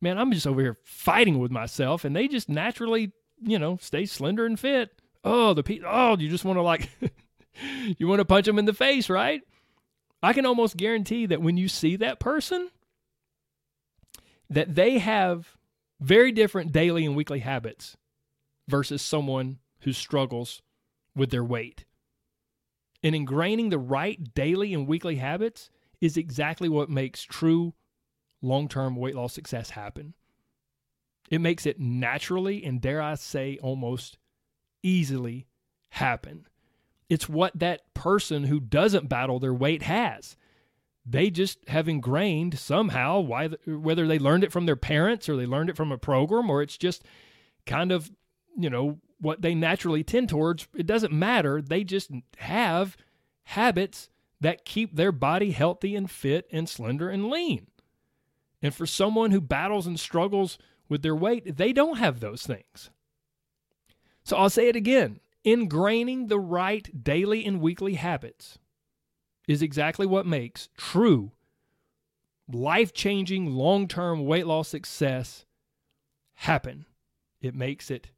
man, 0.00 0.18
I'm 0.18 0.32
just 0.32 0.46
over 0.46 0.60
here 0.60 0.78
fighting 0.84 1.38
with 1.38 1.50
myself, 1.50 2.04
and 2.04 2.14
they 2.14 2.28
just 2.28 2.48
naturally, 2.48 3.12
you 3.42 3.58
know, 3.58 3.78
stay 3.80 4.06
slender 4.06 4.46
and 4.46 4.58
fit. 4.58 4.90
Oh, 5.24 5.54
the 5.54 5.62
people, 5.62 5.88
oh, 5.90 6.16
you 6.16 6.28
just 6.28 6.44
want 6.44 6.56
to 6.56 6.62
like, 6.62 6.90
you 7.98 8.06
want 8.06 8.20
to 8.20 8.24
punch 8.24 8.46
them 8.46 8.58
in 8.58 8.64
the 8.64 8.72
face, 8.72 9.08
right? 9.08 9.42
I 10.22 10.32
can 10.32 10.46
almost 10.46 10.76
guarantee 10.76 11.26
that 11.26 11.42
when 11.42 11.56
you 11.56 11.68
see 11.68 11.96
that 11.96 12.20
person, 12.20 12.70
that 14.48 14.74
they 14.74 14.98
have 14.98 15.56
very 16.00 16.32
different 16.32 16.72
daily 16.72 17.04
and 17.04 17.16
weekly 17.16 17.40
habits 17.40 17.96
versus 18.68 19.02
someone 19.02 19.58
who 19.80 19.92
struggles 19.92 20.62
with 21.16 21.30
their 21.30 21.44
weight. 21.44 21.84
And 23.02 23.14
ingraining 23.14 23.70
the 23.70 23.78
right 23.78 24.32
daily 24.34 24.72
and 24.72 24.86
weekly 24.86 25.16
habits 25.16 25.70
is 26.00 26.16
exactly 26.16 26.68
what 26.68 26.88
makes 26.88 27.22
true 27.22 27.74
long 28.40 28.68
term 28.68 28.96
weight 28.96 29.16
loss 29.16 29.32
success 29.32 29.70
happen. 29.70 30.14
It 31.30 31.40
makes 31.40 31.66
it 31.66 31.80
naturally 31.80 32.64
and, 32.64 32.80
dare 32.80 33.00
I 33.00 33.14
say, 33.14 33.58
almost 33.62 34.18
easily 34.82 35.46
happen. 35.90 36.46
It's 37.12 37.28
what 37.28 37.58
that 37.58 37.92
person 37.92 38.44
who 38.44 38.58
doesn't 38.58 39.10
battle 39.10 39.38
their 39.38 39.52
weight 39.52 39.82
has. 39.82 40.34
They 41.04 41.28
just 41.28 41.58
have 41.68 41.86
ingrained 41.86 42.58
somehow, 42.58 43.20
why, 43.20 43.48
whether 43.66 44.06
they 44.06 44.18
learned 44.18 44.44
it 44.44 44.50
from 44.50 44.64
their 44.64 44.76
parents 44.76 45.28
or 45.28 45.36
they 45.36 45.44
learned 45.44 45.68
it 45.68 45.76
from 45.76 45.92
a 45.92 45.98
program 45.98 46.48
or 46.48 46.62
it's 46.62 46.78
just 46.78 47.04
kind 47.66 47.92
of, 47.92 48.10
you 48.56 48.70
know, 48.70 48.98
what 49.20 49.42
they 49.42 49.54
naturally 49.54 50.02
tend 50.02 50.30
towards. 50.30 50.66
It 50.74 50.86
doesn't 50.86 51.12
matter. 51.12 51.60
They 51.60 51.84
just 51.84 52.10
have 52.38 52.96
habits 53.42 54.08
that 54.40 54.64
keep 54.64 54.96
their 54.96 55.12
body 55.12 55.50
healthy 55.50 55.94
and 55.94 56.10
fit 56.10 56.46
and 56.50 56.66
slender 56.66 57.10
and 57.10 57.28
lean. 57.28 57.66
And 58.62 58.74
for 58.74 58.86
someone 58.86 59.32
who 59.32 59.42
battles 59.42 59.86
and 59.86 60.00
struggles 60.00 60.56
with 60.88 61.02
their 61.02 61.14
weight, 61.14 61.58
they 61.58 61.74
don't 61.74 61.98
have 61.98 62.20
those 62.20 62.46
things. 62.46 62.88
So 64.24 64.38
I'll 64.38 64.48
say 64.48 64.68
it 64.68 64.76
again 64.76 65.20
ingraining 65.44 66.28
the 66.28 66.38
right 66.38 67.02
daily 67.04 67.44
and 67.44 67.60
weekly 67.60 67.94
habits 67.94 68.58
is 69.48 69.62
exactly 69.62 70.06
what 70.06 70.26
makes 70.26 70.68
true 70.76 71.32
life 72.50 72.92
changing 72.92 73.54
long 73.54 73.88
term 73.88 74.24
weight 74.24 74.46
loss 74.46 74.68
success 74.68 75.46
happen. 76.34 76.86
It 77.40 77.54
makes 77.54 77.90
it 77.90 78.08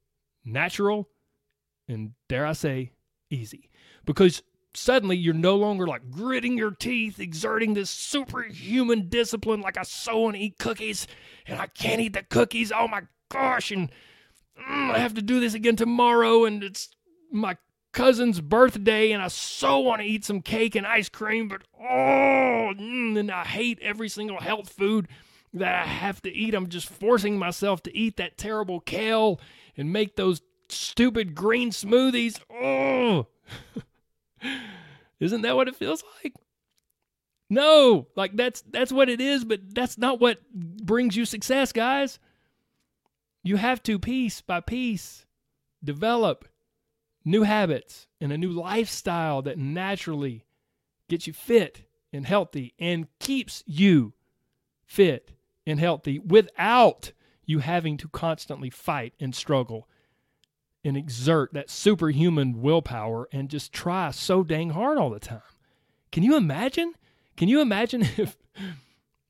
natural 0.45 1.09
and, 1.88 2.12
dare 2.28 2.47
I 2.47 2.52
say, 2.52 2.93
easy. 3.31 3.71
Because 4.04 4.43
suddenly 4.75 5.16
you're 5.16 5.35
no 5.35 5.57
longer 5.57 5.87
like 5.87 6.11
gritting 6.11 6.59
your 6.59 6.73
teeth, 6.73 7.21
exerting 7.21 7.75
this 7.75 7.90
superhuman 7.90 9.09
discipline 9.09 9.61
like 9.61 9.78
I 9.78 9.83
so 9.83 10.19
want 10.19 10.37
to 10.37 10.43
eat 10.43 10.59
cookies 10.59 11.07
and 11.47 11.61
I 11.61 11.66
can't 11.66 12.00
eat 12.00 12.14
the 12.14 12.23
cookies. 12.23 12.73
Oh 12.73 12.88
my 12.88 13.02
gosh. 13.31 13.71
And 13.71 13.90
mm, 14.59 14.90
I 14.90 14.99
have 14.99 15.14
to 15.14 15.23
do 15.23 15.40
this 15.40 15.54
again 15.54 15.76
tomorrow 15.76 16.45
and 16.45 16.62
it's 16.62 16.90
my 17.35 17.57
cousin's 17.93 18.41
birthday 18.41 19.12
and 19.12 19.23
I 19.23 19.29
so 19.29 19.79
want 19.79 20.03
to 20.03 20.07
eat 20.07 20.25
some 20.25 20.43
cake 20.43 20.75
and 20.75 20.87
ice 20.87 21.09
cream, 21.09 21.49
but 21.49 21.62
oh, 21.79 22.73
mm, 22.75 23.19
and 23.19 23.31
I 23.31 23.45
hate 23.45 23.79
every 23.83 24.09
single 24.09 24.41
health 24.41 24.71
food 24.71 25.09
that 25.53 25.75
I 25.75 25.87
have 25.87 26.21
to 26.23 26.33
eat. 26.33 26.55
I'm 26.55 26.69
just 26.69 26.88
forcing 26.88 27.38
myself 27.38 27.83
to 27.85 27.97
eat 27.97 28.17
that 28.17 28.37
terrible 28.37 28.81
kale 28.81 29.41
and 29.76 29.93
make 29.93 30.17
those 30.17 30.43
stupid 30.69 31.35
green 31.35 31.71
smoothies. 31.71 32.41
Oh. 32.53 33.26
Isn't 35.21 35.43
that 35.43 35.57
what 35.57 35.69
it 35.69 35.76
feels 35.76 36.03
like? 36.23 36.35
No, 37.50 38.09
like 38.17 38.37
that's 38.37 38.62
that's 38.62 38.91
what 38.91 39.09
it 39.09 39.21
is, 39.21 39.45
but 39.45 39.61
that's 39.75 39.97
not 39.99 40.19
what 40.19 40.38
brings 40.53 41.14
you 41.14 41.25
success, 41.25 41.73
guys. 41.73 42.19
You 43.43 43.57
have 43.57 43.83
to 43.85 43.99
piece 43.99 44.41
by 44.41 44.61
piece 44.61 45.26
develop 45.83 46.47
new 47.25 47.43
habits 47.43 48.07
and 48.21 48.33
a 48.33 48.38
new 48.38 48.50
lifestyle 48.50 49.43
that 49.43 49.59
naturally 49.59 50.45
gets 51.09 51.26
you 51.26 51.33
fit 51.33 51.83
and 52.12 52.26
healthy 52.26 52.75
and 52.78 53.07
keeps 53.19 53.62
you 53.66 54.12
fit 54.85 55.33
and 55.66 55.81
healthy 55.81 56.19
without 56.19 57.12
you 57.47 57.59
having 57.59 57.97
to 57.97 58.09
constantly 58.09 58.71
fight 58.71 59.14
and 59.21 59.35
struggle 59.35 59.88
and 60.85 60.97
exert 60.97 61.52
that 61.54 61.71
superhuman 61.71 62.61
willpower 62.61 63.28
and 63.33 63.49
just 63.49 63.73
try 63.73 64.11
so 64.11 64.43
dang 64.43 64.71
hard 64.71 64.99
all 64.99 65.11
the 65.11 65.19
time. 65.19 65.40
Can 66.12 66.23
you 66.23 66.37
imagine? 66.37 66.93
Can 67.37 67.49
you 67.49 67.61
imagine 67.61 68.02
if 68.16 68.37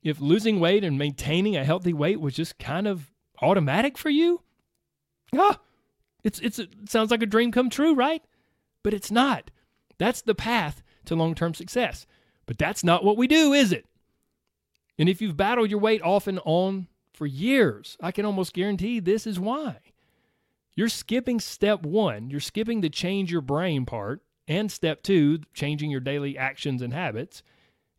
if 0.03 0.19
losing 0.21 0.59
weight 0.59 0.83
and 0.83 0.97
maintaining 0.97 1.55
a 1.55 1.63
healthy 1.63 1.93
weight 1.93 2.21
was 2.21 2.35
just 2.35 2.59
kind 2.59 2.87
of 2.87 3.11
automatic 3.41 3.97
for 3.97 4.09
you? 4.09 4.41
Ah, 5.35 5.59
it's 6.25 6.39
it's 6.39 6.59
it 6.59 6.89
sounds 6.89 7.11
like 7.11 7.21
a 7.21 7.27
dream 7.27 7.51
come 7.51 7.69
true, 7.69 7.93
right? 7.93 8.21
But 8.83 8.93
it's 8.93 9.11
not. 9.11 9.51
That's 9.97 10.21
the 10.21 10.35
path 10.35 10.83
to 11.05 11.15
long-term 11.15 11.53
success. 11.53 12.05
But 12.45 12.57
that's 12.57 12.83
not 12.83 13.03
what 13.03 13.17
we 13.17 13.27
do, 13.27 13.53
is 13.53 13.71
it? 13.71 13.85
And 14.97 15.07
if 15.07 15.21
you've 15.21 15.37
battled 15.37 15.69
your 15.69 15.79
weight 15.79 16.01
off 16.01 16.27
and 16.27 16.39
on 16.43 16.87
for 17.13 17.25
years, 17.25 17.95
I 18.01 18.11
can 18.11 18.25
almost 18.25 18.53
guarantee 18.53 18.99
this 18.99 19.25
is 19.25 19.39
why. 19.39 19.77
You're 20.75 20.89
skipping 20.89 21.39
step 21.39 21.83
one. 21.83 22.29
You're 22.29 22.39
skipping 22.39 22.81
the 22.81 22.89
change 22.89 23.31
your 23.31 23.41
brain 23.41 23.85
part 23.85 24.21
and 24.47 24.71
step 24.71 25.03
two, 25.03 25.39
changing 25.53 25.91
your 25.91 26.01
daily 26.01 26.37
actions 26.37 26.81
and 26.81 26.93
habits. 26.93 27.43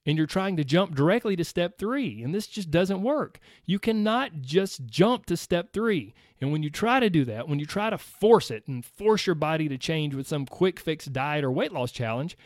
And 0.06 0.16
you're 0.16 0.26
trying 0.26 0.56
to 0.56 0.64
jump 0.64 0.94
directly 0.94 1.34
to 1.36 1.44
step 1.44 1.78
three. 1.78 2.22
And 2.22 2.32
this 2.32 2.46
just 2.46 2.70
doesn't 2.70 3.02
work. 3.02 3.40
You 3.64 3.78
cannot 3.78 4.40
just 4.40 4.86
jump 4.86 5.26
to 5.26 5.36
step 5.36 5.72
three. 5.72 6.14
And 6.40 6.52
when 6.52 6.62
you 6.62 6.70
try 6.70 7.00
to 7.00 7.10
do 7.10 7.24
that, 7.24 7.48
when 7.48 7.58
you 7.58 7.66
try 7.66 7.90
to 7.90 7.98
force 7.98 8.50
it 8.50 8.68
and 8.68 8.84
force 8.84 9.26
your 9.26 9.34
body 9.34 9.68
to 9.68 9.76
change 9.76 10.14
with 10.14 10.28
some 10.28 10.46
quick 10.46 10.78
fix 10.78 11.06
diet 11.06 11.44
or 11.44 11.50
weight 11.50 11.72
loss 11.72 11.90
challenge, 11.90 12.38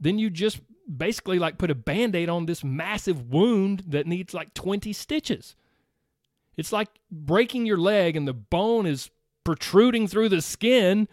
then 0.00 0.18
you 0.18 0.30
just 0.30 0.60
basically 0.96 1.38
like 1.38 1.58
put 1.58 1.70
a 1.70 1.74
band 1.76 2.16
aid 2.16 2.28
on 2.28 2.46
this 2.46 2.64
massive 2.64 3.30
wound 3.30 3.84
that 3.86 4.06
needs 4.06 4.34
like 4.34 4.52
20 4.54 4.92
stitches. 4.92 5.54
It's 6.56 6.72
like 6.72 6.88
breaking 7.10 7.66
your 7.66 7.78
leg 7.78 8.16
and 8.16 8.26
the 8.26 8.34
bone 8.34 8.86
is 8.86 9.10
protruding 9.44 10.06
through 10.06 10.28
the 10.28 10.42
skin, 10.42 11.08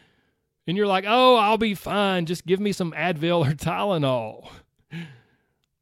and 0.68 0.76
you're 0.76 0.88
like, 0.88 1.06
oh, 1.08 1.38
I'll 1.38 1.58
be 1.58 1.74
fine. 1.74 2.26
Just 2.26 2.46
give 2.46 2.60
me 2.60 2.72
some 2.72 2.92
Advil 2.92 3.50
or 3.50 3.54
Tylenol. 3.56 4.50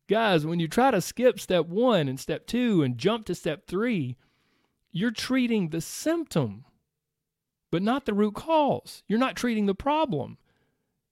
Guys, 0.07 0.45
when 0.45 0.59
you 0.59 0.67
try 0.67 0.91
to 0.91 1.01
skip 1.01 1.39
step 1.39 1.65
one 1.65 2.07
and 2.07 2.19
step 2.19 2.45
two 2.45 2.83
and 2.83 2.97
jump 2.97 3.25
to 3.25 3.33
step 3.33 3.65
three, 3.65 4.17
you're 4.91 5.11
treating 5.11 5.69
the 5.69 5.81
symptom, 5.81 6.65
but 7.71 7.81
not 7.81 8.05
the 8.05 8.13
root 8.13 8.35
cause. 8.35 9.03
You're 9.07 9.19
not 9.19 9.35
treating 9.35 9.65
the 9.65 9.75
problem. 9.75 10.37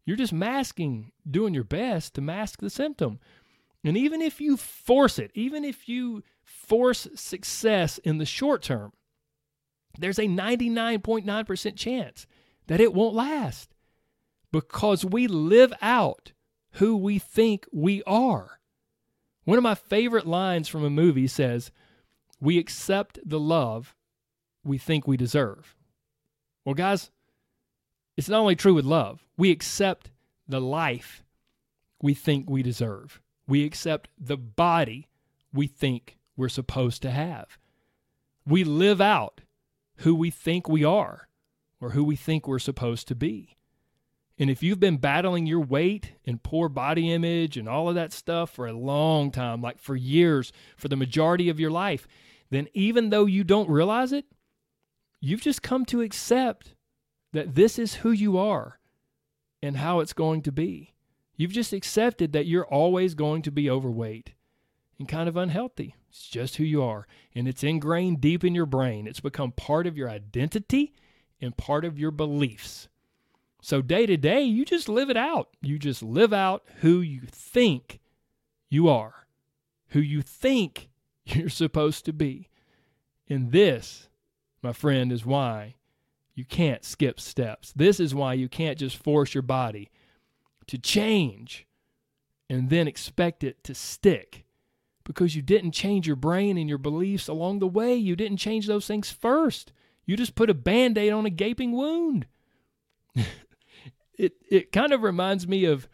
You're 0.05 0.17
just 0.17 0.33
masking, 0.33 1.11
doing 1.29 1.53
your 1.53 1.63
best 1.63 2.13
to 2.13 2.21
mask 2.21 2.59
the 2.59 2.69
symptom. 2.69 3.19
And 3.83 3.97
even 3.97 4.21
if 4.21 4.39
you 4.39 4.57
force 4.57 5.17
it, 5.17 5.31
even 5.33 5.65
if 5.65 5.89
you 5.89 6.23
force 6.43 7.07
success 7.15 7.97
in 7.97 8.19
the 8.19 8.25
short 8.25 8.61
term, 8.61 8.93
there's 9.97 10.19
a 10.19 10.27
99.9% 10.27 11.75
chance 11.75 12.27
that 12.67 12.79
it 12.79 12.93
won't 12.93 13.15
last 13.15 13.73
because 14.51 15.03
we 15.03 15.27
live 15.27 15.73
out 15.81 16.31
who 16.73 16.95
we 16.95 17.19
think 17.19 17.65
we 17.71 18.03
are. 18.03 18.59
One 19.45 19.57
of 19.57 19.63
my 19.63 19.75
favorite 19.75 20.25
lines 20.25 20.67
from 20.67 20.83
a 20.83 20.89
movie 20.89 21.27
says, 21.27 21.71
We 22.39 22.57
accept 22.57 23.19
the 23.25 23.39
love 23.39 23.95
we 24.63 24.77
think 24.77 25.07
we 25.07 25.17
deserve. 25.17 25.75
Well, 26.63 26.75
guys, 26.75 27.11
it's 28.15 28.29
not 28.29 28.39
only 28.39 28.55
true 28.55 28.73
with 28.73 28.85
love, 28.85 29.25
we 29.37 29.51
accept 29.51 30.11
the 30.47 30.61
life 30.61 31.23
we 32.01 32.13
think 32.13 32.49
we 32.49 32.63
deserve. 32.63 33.21
We 33.47 33.65
accept 33.65 34.09
the 34.17 34.37
body 34.37 35.07
we 35.53 35.67
think 35.67 36.17
we're 36.37 36.49
supposed 36.49 37.01
to 37.01 37.11
have. 37.11 37.57
We 38.45 38.63
live 38.63 39.01
out 39.01 39.41
who 39.97 40.15
we 40.15 40.29
think 40.31 40.67
we 40.67 40.83
are 40.83 41.27
or 41.79 41.91
who 41.91 42.03
we 42.03 42.15
think 42.15 42.47
we're 42.47 42.59
supposed 42.59 43.07
to 43.09 43.15
be. 43.15 43.57
And 44.43 44.51
if 44.51 44.61
you've 44.61 44.81
been 44.81 44.97
battling 44.97 45.45
your 45.45 45.61
weight 45.61 46.15
and 46.27 46.43
poor 46.43 46.67
body 46.67 47.09
image 47.09 47.55
and 47.55 47.69
all 47.69 47.87
of 47.87 47.95
that 47.95 48.11
stuff 48.11 48.49
for 48.49 48.67
a 48.67 48.73
long 48.73 49.31
time, 49.31 49.61
like 49.61 49.79
for 49.79 49.95
years, 49.95 50.51
for 50.75 50.89
the 50.89 50.97
majority 50.97 51.47
of 51.47 51.61
your 51.61 51.71
life, 51.71 52.09
then 52.49 52.67
even 52.73 53.09
though 53.09 53.25
you 53.25 53.45
don't 53.45 53.69
realize 53.69 54.11
it, 54.11 54.25
you've 55.21 55.39
just 55.39 55.61
come 55.61 55.85
to 55.85 56.01
accept 56.01 56.75
that 57.31 57.55
this 57.55 57.79
is 57.79 57.95
who 57.95 58.11
you 58.11 58.37
are 58.37 58.81
and 59.61 59.77
how 59.77 60.01
it's 60.01 60.11
going 60.11 60.41
to 60.41 60.51
be. 60.51 60.93
You've 61.37 61.53
just 61.53 61.71
accepted 61.71 62.33
that 62.33 62.45
you're 62.45 62.67
always 62.67 63.15
going 63.15 63.43
to 63.43 63.51
be 63.51 63.69
overweight 63.69 64.33
and 64.99 65.07
kind 65.07 65.29
of 65.29 65.37
unhealthy. 65.37 65.95
It's 66.09 66.27
just 66.27 66.57
who 66.57 66.65
you 66.65 66.83
are. 66.83 67.07
And 67.33 67.47
it's 67.47 67.63
ingrained 67.63 68.19
deep 68.19 68.43
in 68.43 68.53
your 68.53 68.65
brain. 68.65 69.07
It's 69.07 69.21
become 69.21 69.53
part 69.53 69.87
of 69.87 69.97
your 69.97 70.09
identity 70.09 70.93
and 71.39 71.55
part 71.55 71.85
of 71.85 71.97
your 71.97 72.11
beliefs. 72.11 72.89
So 73.63 73.81
day 73.81 74.05
to 74.07 74.17
day, 74.17 74.41
you 74.41 74.65
just 74.65 74.89
live 74.89 75.09
it 75.09 75.15
out. 75.15 75.47
You 75.61 75.79
just 75.79 76.03
live 76.03 76.33
out 76.33 76.65
who 76.81 76.99
you 76.99 77.21
think 77.25 78.01
you 78.69 78.89
are, 78.89 79.25
who 79.91 80.01
you 80.01 80.21
think 80.21 80.89
you're 81.25 81.47
supposed 81.47 82.03
to 82.03 82.11
be. 82.11 82.49
And 83.29 83.53
this, 83.53 84.09
my 84.61 84.73
friend, 84.73 85.13
is 85.13 85.25
why 85.25 85.75
you 86.35 86.43
can't 86.43 86.83
skip 86.83 87.21
steps. 87.21 87.71
This 87.71 88.01
is 88.01 88.13
why 88.13 88.33
you 88.33 88.49
can't 88.49 88.77
just 88.77 88.97
force 88.97 89.33
your 89.33 89.43
body 89.43 89.89
to 90.67 90.77
change 90.77 91.65
and 92.49 92.69
then 92.69 92.85
expect 92.85 93.45
it 93.45 93.63
to 93.63 93.73
stick 93.73 94.43
because 95.05 95.37
you 95.37 95.41
didn't 95.41 95.71
change 95.71 96.05
your 96.05 96.17
brain 96.17 96.57
and 96.57 96.67
your 96.67 96.77
beliefs 96.77 97.29
along 97.29 97.59
the 97.59 97.67
way. 97.67 97.95
You 97.95 98.17
didn't 98.17 98.37
change 98.37 98.67
those 98.67 98.87
things 98.87 99.09
first. 99.09 99.71
You 100.05 100.17
just 100.17 100.35
put 100.35 100.49
a 100.49 100.53
band 100.53 100.97
aid 100.97 101.13
on 101.13 101.25
a 101.25 101.29
gaping 101.29 101.71
wound. 101.71 102.27
it, 104.17 104.33
it 104.49 104.71
kind 104.71 104.93
of 104.93 105.03
reminds 105.03 105.47
me 105.47 105.65
of 105.65 105.87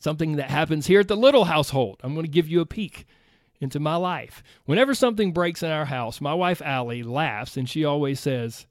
something 0.00 0.36
that 0.36 0.50
happens 0.50 0.86
here 0.86 1.00
at 1.00 1.08
the 1.08 1.16
little 1.16 1.44
household. 1.44 2.00
I'm 2.02 2.14
going 2.14 2.26
to 2.26 2.30
give 2.30 2.48
you 2.48 2.60
a 2.60 2.66
peek 2.66 3.06
into 3.60 3.78
my 3.78 3.96
life. 3.96 4.42
Whenever 4.64 4.94
something 4.94 5.32
breaks 5.32 5.62
in 5.62 5.70
our 5.70 5.84
house, 5.84 6.20
my 6.20 6.34
wife 6.34 6.60
Allie 6.62 7.02
laughs 7.02 7.56
and 7.56 7.68
she 7.68 7.84
always 7.84 8.18
says, 8.18 8.66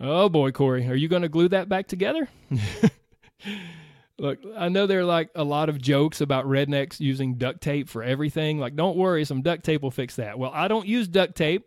Oh 0.00 0.28
boy, 0.28 0.50
Corey, 0.50 0.86
are 0.88 0.96
you 0.96 1.08
going 1.08 1.22
to 1.22 1.28
glue 1.28 1.48
that 1.48 1.68
back 1.68 1.86
together? 1.86 2.28
Look, 4.18 4.40
I 4.56 4.68
know 4.68 4.86
there 4.86 5.00
are 5.00 5.04
like 5.04 5.30
a 5.34 5.44
lot 5.44 5.68
of 5.68 5.80
jokes 5.80 6.20
about 6.20 6.46
rednecks 6.46 6.98
using 6.98 7.36
duct 7.36 7.60
tape 7.60 7.88
for 7.88 8.02
everything. 8.02 8.58
Like, 8.58 8.74
don't 8.74 8.96
worry, 8.96 9.24
some 9.24 9.42
duct 9.42 9.64
tape 9.64 9.82
will 9.82 9.90
fix 9.90 10.16
that. 10.16 10.38
Well, 10.38 10.50
I 10.52 10.68
don't 10.68 10.86
use 10.86 11.06
duct 11.08 11.36
tape. 11.36 11.66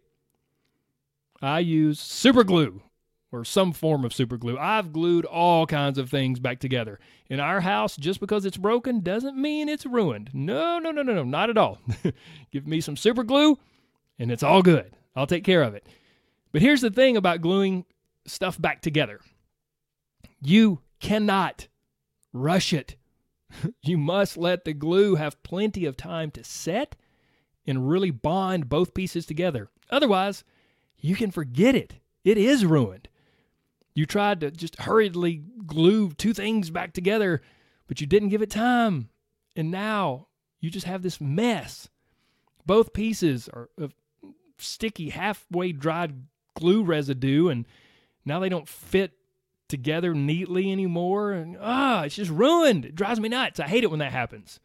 I 1.42 1.60
use 1.60 2.00
super 2.00 2.44
glue 2.44 2.82
or 3.36 3.44
some 3.44 3.74
form 3.74 4.06
of 4.06 4.13
super 4.13 4.38
glue. 4.38 4.58
I've 4.58 4.94
glued 4.94 5.25
all 5.25 5.68
kinds 5.68 5.98
of 5.98 6.10
things 6.10 6.39
back 6.39 6.60
together. 6.60 7.00
In 7.30 7.39
our 7.39 7.62
house, 7.62 7.98
just 7.98 8.20
because 8.20 8.46
it's 8.46 8.58
broken 8.58 9.01
doesn't 9.01 9.38
mean 9.38 9.68
it's 9.68 9.86
ruined. 9.86 10.30
No, 10.34 10.80
no, 10.80 10.92
no, 10.92 11.01
no, 11.01 11.13
no, 11.13 11.24
not 11.24 11.50
at 11.50 11.58
all. 11.58 11.80
Give 12.51 12.65
me 12.65 12.82
some 12.82 12.96
super 12.96 13.24
glue 13.24 13.60
and 14.18 14.32
it's 14.32 14.44
all 14.44 14.62
good. 14.62 14.96
I'll 15.15 15.27
take 15.27 15.44
care 15.44 15.62
of 15.62 15.75
it. 15.75 15.86
But 16.51 16.62
here's 16.62 16.82
the 16.82 16.89
thing 16.89 17.18
about 17.18 17.42
gluing 17.42 17.86
stuff 18.25 18.60
back 18.60 18.82
together 18.82 19.20
you 20.42 20.80
cannot 21.00 21.68
rush 22.34 22.74
it. 22.74 22.96
you 23.82 23.98
must 23.98 24.38
let 24.38 24.65
the 24.65 24.74
glue 24.74 25.15
have 25.15 25.42
plenty 25.44 25.86
of 25.86 25.98
time 25.98 26.32
to 26.32 26.44
set 26.44 26.96
and 27.68 27.89
really 27.89 28.12
bond 28.12 28.70
both 28.70 28.94
pieces 28.94 29.25
together. 29.25 29.70
Otherwise, 29.89 30.44
you 31.00 31.15
can 31.15 31.32
forget 31.32 31.75
it. 31.75 31.96
It 32.24 32.38
is 32.38 32.65
ruined. 32.65 33.08
You 33.96 34.06
tried 34.06 34.42
to 34.42 34.52
just 34.52 34.82
hurriedly 34.82 35.42
glue 35.66 36.12
two 36.12 36.34
things 36.34 36.70
back 36.70 36.92
together, 36.94 37.42
but 37.88 38.02
you 38.02 38.06
didn't 38.06 38.30
give 38.30 38.42
it 38.42 38.52
time. 38.52 39.10
And 39.56 39.72
now 39.72 40.28
you 40.60 40.70
just 40.70 40.86
have 40.86 41.02
this 41.02 41.22
mess. 41.22 41.90
Both 42.66 42.94
pieces 42.94 43.48
are 43.48 43.70
of 43.78 43.94
sticky, 44.58 45.10
halfway 45.10 45.72
dried 45.72 46.25
glue 46.56 46.84
residue, 46.84 47.48
and 47.48 47.66
now 48.25 48.40
they 48.40 48.50
don't 48.50 48.68
fit 48.68 49.14
together 49.69 50.13
neatly 50.13 50.72
anymore. 50.72 51.32
And 51.32 51.58
ah, 51.60 52.04
it's 52.04 52.15
just 52.15 52.32
ruined. 52.32 52.84
It 52.84 52.96
drives 52.96 53.22
me 53.22 53.30
nuts. 53.30 53.62
I 53.62 53.67
hate 53.67 53.84
it 53.84 53.89
when 53.89 54.00
that 54.00 54.12
happens. 54.12 54.60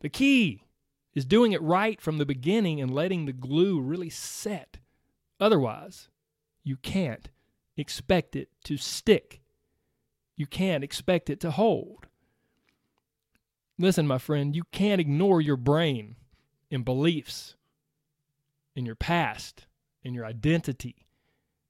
The 0.00 0.08
key 0.08 0.64
is 1.14 1.24
doing 1.24 1.52
it 1.52 1.62
right 1.62 2.00
from 2.00 2.18
the 2.18 2.26
beginning 2.26 2.80
and 2.80 2.92
letting 2.92 3.26
the 3.26 3.32
glue 3.32 3.80
really 3.80 4.10
set. 4.10 4.78
Otherwise, 5.38 6.08
you 6.64 6.76
can't 6.76 7.28
expect 7.76 8.36
it 8.36 8.48
to 8.64 8.76
stick. 8.76 9.40
You 10.36 10.46
can't 10.46 10.84
expect 10.84 11.30
it 11.30 11.40
to 11.40 11.50
hold. 11.50 12.06
Listen, 13.78 14.06
my 14.06 14.18
friend, 14.18 14.54
you 14.54 14.64
can't 14.72 15.00
ignore 15.00 15.40
your 15.40 15.56
brain 15.56 16.16
and 16.70 16.84
beliefs 16.84 17.56
and 18.76 18.86
your 18.86 18.94
past 18.94 19.66
and 20.04 20.14
your 20.14 20.24
identity 20.24 21.06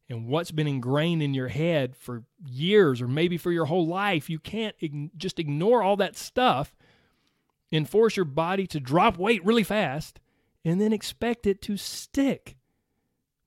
and 0.09 0.27
what's 0.27 0.51
been 0.51 0.67
ingrained 0.67 1.23
in 1.23 1.33
your 1.33 1.49
head 1.49 1.97
for 1.97 2.25
years 2.45 3.01
or 3.01 3.09
maybe 3.09 3.39
for 3.39 3.51
your 3.51 3.65
whole 3.65 3.87
life. 3.87 4.29
You 4.29 4.39
can't 4.39 4.77
just 5.17 5.39
ignore 5.39 5.83
all 5.83 5.97
that 5.97 6.17
stuff 6.17 6.75
and 7.71 7.89
force 7.89 8.17
your 8.17 8.27
body 8.27 8.67
to 8.67 8.81
drop 8.81 9.17
weight 9.17 9.45
really 9.45 9.63
fast 9.63 10.21
and 10.65 10.81
then 10.81 10.93
expect 10.93 11.47
it 11.47 11.63
to 11.63 11.77
stick. 11.77 12.57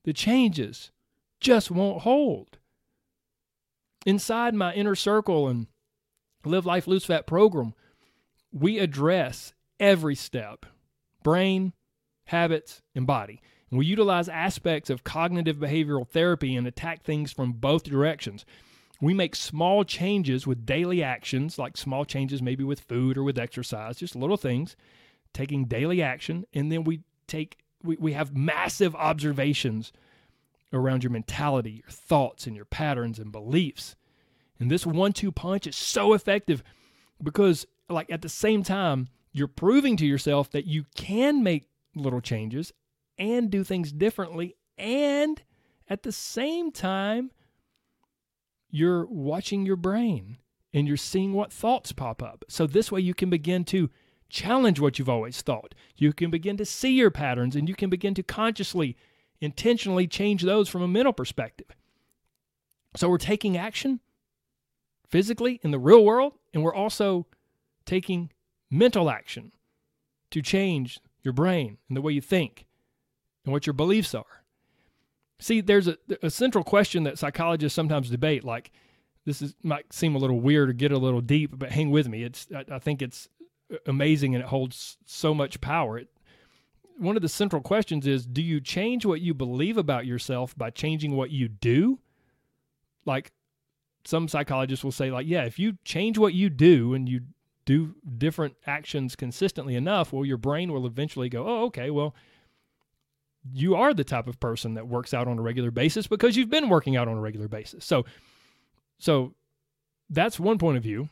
The 0.04 0.12
changes 0.12 0.90
just 1.46 1.70
won't 1.70 2.02
hold. 2.02 2.58
Inside 4.04 4.52
my 4.52 4.74
inner 4.74 4.96
circle 4.96 5.46
and 5.46 5.68
Live 6.44 6.66
Life 6.66 6.88
Lose 6.88 7.04
Fat 7.04 7.24
program, 7.24 7.72
we 8.52 8.80
address 8.80 9.54
every 9.78 10.16
step 10.16 10.66
brain, 11.22 11.72
habits, 12.26 12.82
and 12.96 13.06
body. 13.06 13.40
And 13.70 13.78
we 13.78 13.86
utilize 13.86 14.28
aspects 14.28 14.90
of 14.90 15.04
cognitive 15.04 15.58
behavioral 15.58 16.08
therapy 16.08 16.56
and 16.56 16.66
attack 16.66 17.04
things 17.04 17.30
from 17.30 17.52
both 17.52 17.84
directions. 17.84 18.44
We 19.00 19.14
make 19.14 19.36
small 19.36 19.84
changes 19.84 20.48
with 20.48 20.66
daily 20.66 21.00
actions, 21.00 21.60
like 21.60 21.76
small 21.76 22.04
changes 22.04 22.42
maybe 22.42 22.64
with 22.64 22.80
food 22.80 23.16
or 23.16 23.22
with 23.22 23.38
exercise, 23.38 23.98
just 23.98 24.16
little 24.16 24.36
things, 24.36 24.74
taking 25.32 25.66
daily 25.66 26.02
action. 26.02 26.44
And 26.52 26.72
then 26.72 26.82
we 26.82 27.02
take, 27.28 27.58
we, 27.84 27.96
we 28.00 28.14
have 28.14 28.36
massive 28.36 28.96
observations 28.96 29.92
around 30.72 31.02
your 31.04 31.10
mentality, 31.10 31.82
your 31.82 31.90
thoughts, 31.90 32.46
and 32.46 32.56
your 32.56 32.64
patterns 32.64 33.18
and 33.18 33.32
beliefs. 33.32 33.96
And 34.58 34.70
this 34.70 34.86
one 34.86 35.12
two 35.12 35.32
punch 35.32 35.66
is 35.66 35.76
so 35.76 36.12
effective 36.12 36.62
because, 37.22 37.66
like, 37.88 38.10
at 38.10 38.22
the 38.22 38.28
same 38.28 38.62
time, 38.62 39.08
you're 39.32 39.48
proving 39.48 39.96
to 39.98 40.06
yourself 40.06 40.50
that 40.50 40.66
you 40.66 40.84
can 40.94 41.42
make 41.42 41.68
little 41.94 42.20
changes 42.20 42.72
and 43.18 43.50
do 43.50 43.64
things 43.64 43.92
differently. 43.92 44.56
And 44.78 45.42
at 45.88 46.02
the 46.02 46.12
same 46.12 46.72
time, 46.72 47.30
you're 48.70 49.06
watching 49.06 49.64
your 49.64 49.76
brain 49.76 50.38
and 50.72 50.86
you're 50.86 50.96
seeing 50.96 51.32
what 51.32 51.52
thoughts 51.52 51.92
pop 51.92 52.22
up. 52.22 52.44
So 52.48 52.66
this 52.66 52.90
way 52.90 53.00
you 53.00 53.14
can 53.14 53.30
begin 53.30 53.64
to 53.66 53.90
challenge 54.28 54.80
what 54.80 54.98
you've 54.98 55.08
always 55.08 55.40
thought. 55.40 55.74
You 55.96 56.12
can 56.12 56.30
begin 56.30 56.56
to 56.56 56.64
see 56.64 56.92
your 56.92 57.10
patterns 57.10 57.56
and 57.56 57.68
you 57.68 57.74
can 57.74 57.88
begin 57.88 58.14
to 58.14 58.22
consciously, 58.22 58.96
intentionally 59.40 60.06
change 60.06 60.42
those 60.42 60.68
from 60.68 60.82
a 60.82 60.88
mental 60.88 61.12
perspective. 61.12 61.68
So 62.96 63.08
we're 63.08 63.18
taking 63.18 63.56
action 63.56 64.00
physically 65.08 65.60
in 65.62 65.70
the 65.70 65.78
real 65.78 66.04
world, 66.04 66.32
and 66.54 66.62
we're 66.62 66.74
also 66.74 67.26
taking 67.84 68.30
mental 68.70 69.10
action 69.10 69.52
to 70.30 70.42
change 70.42 70.98
your 71.22 71.32
brain 71.32 71.78
and 71.88 71.96
the 71.96 72.00
way 72.00 72.12
you 72.12 72.20
think 72.20 72.66
and 73.44 73.52
what 73.52 73.66
your 73.66 73.74
beliefs 73.74 74.14
are. 74.14 74.42
See, 75.38 75.60
there's 75.60 75.86
a, 75.86 75.98
a 76.22 76.30
central 76.30 76.64
question 76.64 77.04
that 77.04 77.18
psychologists 77.18 77.76
sometimes 77.76 78.08
debate. 78.08 78.42
Like, 78.42 78.72
this 79.26 79.42
is 79.42 79.54
might 79.62 79.92
seem 79.92 80.14
a 80.14 80.18
little 80.18 80.40
weird 80.40 80.70
or 80.70 80.72
get 80.72 80.92
a 80.92 80.98
little 80.98 81.20
deep, 81.20 81.50
but 81.58 81.70
hang 81.70 81.90
with 81.90 82.08
me. 82.08 82.22
It's 82.22 82.46
I, 82.54 82.64
I 82.76 82.78
think 82.78 83.02
it's 83.02 83.28
amazing 83.86 84.34
and 84.34 84.42
it 84.42 84.48
holds 84.48 84.96
so 85.04 85.34
much 85.34 85.60
power. 85.60 85.98
It, 85.98 86.08
one 86.98 87.16
of 87.16 87.22
the 87.22 87.28
central 87.28 87.62
questions 87.62 88.06
is: 88.06 88.26
Do 88.26 88.42
you 88.42 88.60
change 88.60 89.04
what 89.04 89.20
you 89.20 89.34
believe 89.34 89.76
about 89.76 90.06
yourself 90.06 90.56
by 90.56 90.70
changing 90.70 91.16
what 91.16 91.30
you 91.30 91.48
do? 91.48 91.98
Like, 93.04 93.32
some 94.04 94.28
psychologists 94.28 94.84
will 94.84 94.92
say, 94.92 95.10
like, 95.10 95.26
yeah, 95.26 95.44
if 95.44 95.58
you 95.58 95.78
change 95.84 96.18
what 96.18 96.34
you 96.34 96.48
do 96.48 96.94
and 96.94 97.08
you 97.08 97.20
do 97.64 97.94
different 98.18 98.54
actions 98.66 99.16
consistently 99.16 99.74
enough, 99.74 100.12
well, 100.12 100.24
your 100.24 100.36
brain 100.36 100.72
will 100.72 100.86
eventually 100.86 101.28
go, 101.28 101.46
oh, 101.46 101.64
okay, 101.64 101.90
well, 101.90 102.14
you 103.52 103.74
are 103.74 103.92
the 103.92 104.04
type 104.04 104.26
of 104.26 104.40
person 104.40 104.74
that 104.74 104.88
works 104.88 105.12
out 105.12 105.28
on 105.28 105.38
a 105.38 105.42
regular 105.42 105.70
basis 105.70 106.06
because 106.06 106.36
you've 106.36 106.50
been 106.50 106.68
working 106.68 106.96
out 106.96 107.08
on 107.08 107.16
a 107.16 107.20
regular 107.20 107.48
basis. 107.48 107.84
So, 107.84 108.04
so 108.98 109.34
that's 110.10 110.40
one 110.40 110.58
point 110.58 110.76
of 110.76 110.82
view. 110.82 111.08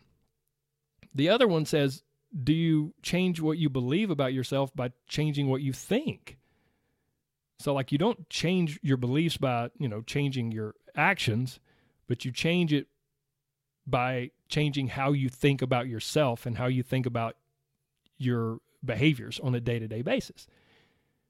The 1.14 1.28
other 1.28 1.46
one 1.46 1.64
says, 1.64 2.02
do 2.42 2.52
you 2.52 2.94
change 3.02 3.40
what 3.40 3.58
you 3.58 3.68
believe 3.68 4.10
about 4.10 4.32
yourself 4.32 4.74
by 4.74 4.92
changing 5.06 5.48
what 5.48 5.60
you 5.60 5.72
think? 5.72 6.38
So, 7.60 7.72
like, 7.72 7.92
you 7.92 7.98
don't 7.98 8.28
change 8.28 8.78
your 8.82 8.96
beliefs 8.96 9.36
by, 9.36 9.70
you 9.78 9.88
know, 9.88 10.02
changing 10.02 10.50
your 10.50 10.74
actions, 10.96 11.60
but 12.08 12.24
you 12.24 12.32
change 12.32 12.72
it 12.72 12.88
by 13.86 14.30
changing 14.48 14.88
how 14.88 15.12
you 15.12 15.28
think 15.28 15.62
about 15.62 15.86
yourself 15.86 16.46
and 16.46 16.58
how 16.58 16.66
you 16.66 16.82
think 16.82 17.06
about 17.06 17.36
your 18.18 18.58
behaviors 18.84 19.38
on 19.40 19.54
a 19.54 19.60
day 19.60 19.78
to 19.78 19.86
day 19.86 20.02
basis. 20.02 20.46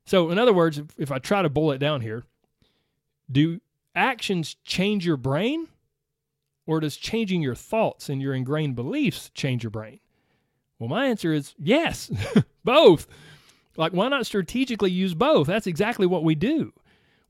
So, 0.06 0.30
in 0.30 0.38
other 0.38 0.52
words, 0.52 0.78
if, 0.78 0.86
if 0.98 1.12
I 1.12 1.18
try 1.18 1.42
to 1.42 1.50
boil 1.50 1.72
it 1.72 1.78
down 1.78 2.00
here, 2.00 2.24
do 3.30 3.60
actions 3.94 4.56
change 4.64 5.04
your 5.06 5.16
brain? 5.16 5.68
Or 6.66 6.80
does 6.80 6.96
changing 6.96 7.42
your 7.42 7.54
thoughts 7.54 8.08
and 8.08 8.22
your 8.22 8.32
ingrained 8.32 8.74
beliefs 8.74 9.30
change 9.34 9.62
your 9.62 9.70
brain? 9.70 10.00
Well, 10.78 10.88
my 10.88 11.06
answer 11.06 11.32
is 11.32 11.54
yes, 11.58 12.10
both. 12.64 13.06
Like, 13.76 13.92
why 13.92 14.08
not 14.08 14.26
strategically 14.26 14.90
use 14.90 15.14
both? 15.14 15.46
That's 15.46 15.66
exactly 15.66 16.06
what 16.06 16.24
we 16.24 16.34
do. 16.34 16.72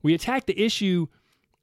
We 0.03 0.13
attack 0.13 0.45
the 0.45 0.59
issue 0.59 1.07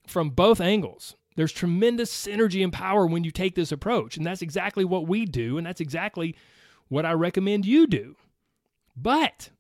from 0.07 0.31
both 0.31 0.61
angles. 0.61 1.15
There's 1.37 1.53
tremendous 1.53 2.13
synergy 2.13 2.63
and 2.63 2.73
power 2.73 3.07
when 3.07 3.25
you 3.25 3.31
take 3.31 3.55
this 3.55 3.73
approach. 3.73 4.17
And 4.17 4.27
that's 4.27 4.43
exactly 4.43 4.85
what 4.85 5.07
we 5.07 5.25
do. 5.25 5.57
And 5.57 5.67
that's 5.67 5.81
exactly 5.81 6.37
what 6.89 7.07
I 7.07 7.13
recommend 7.13 7.65
you 7.65 7.87
do. 7.87 8.17
But 8.97 9.51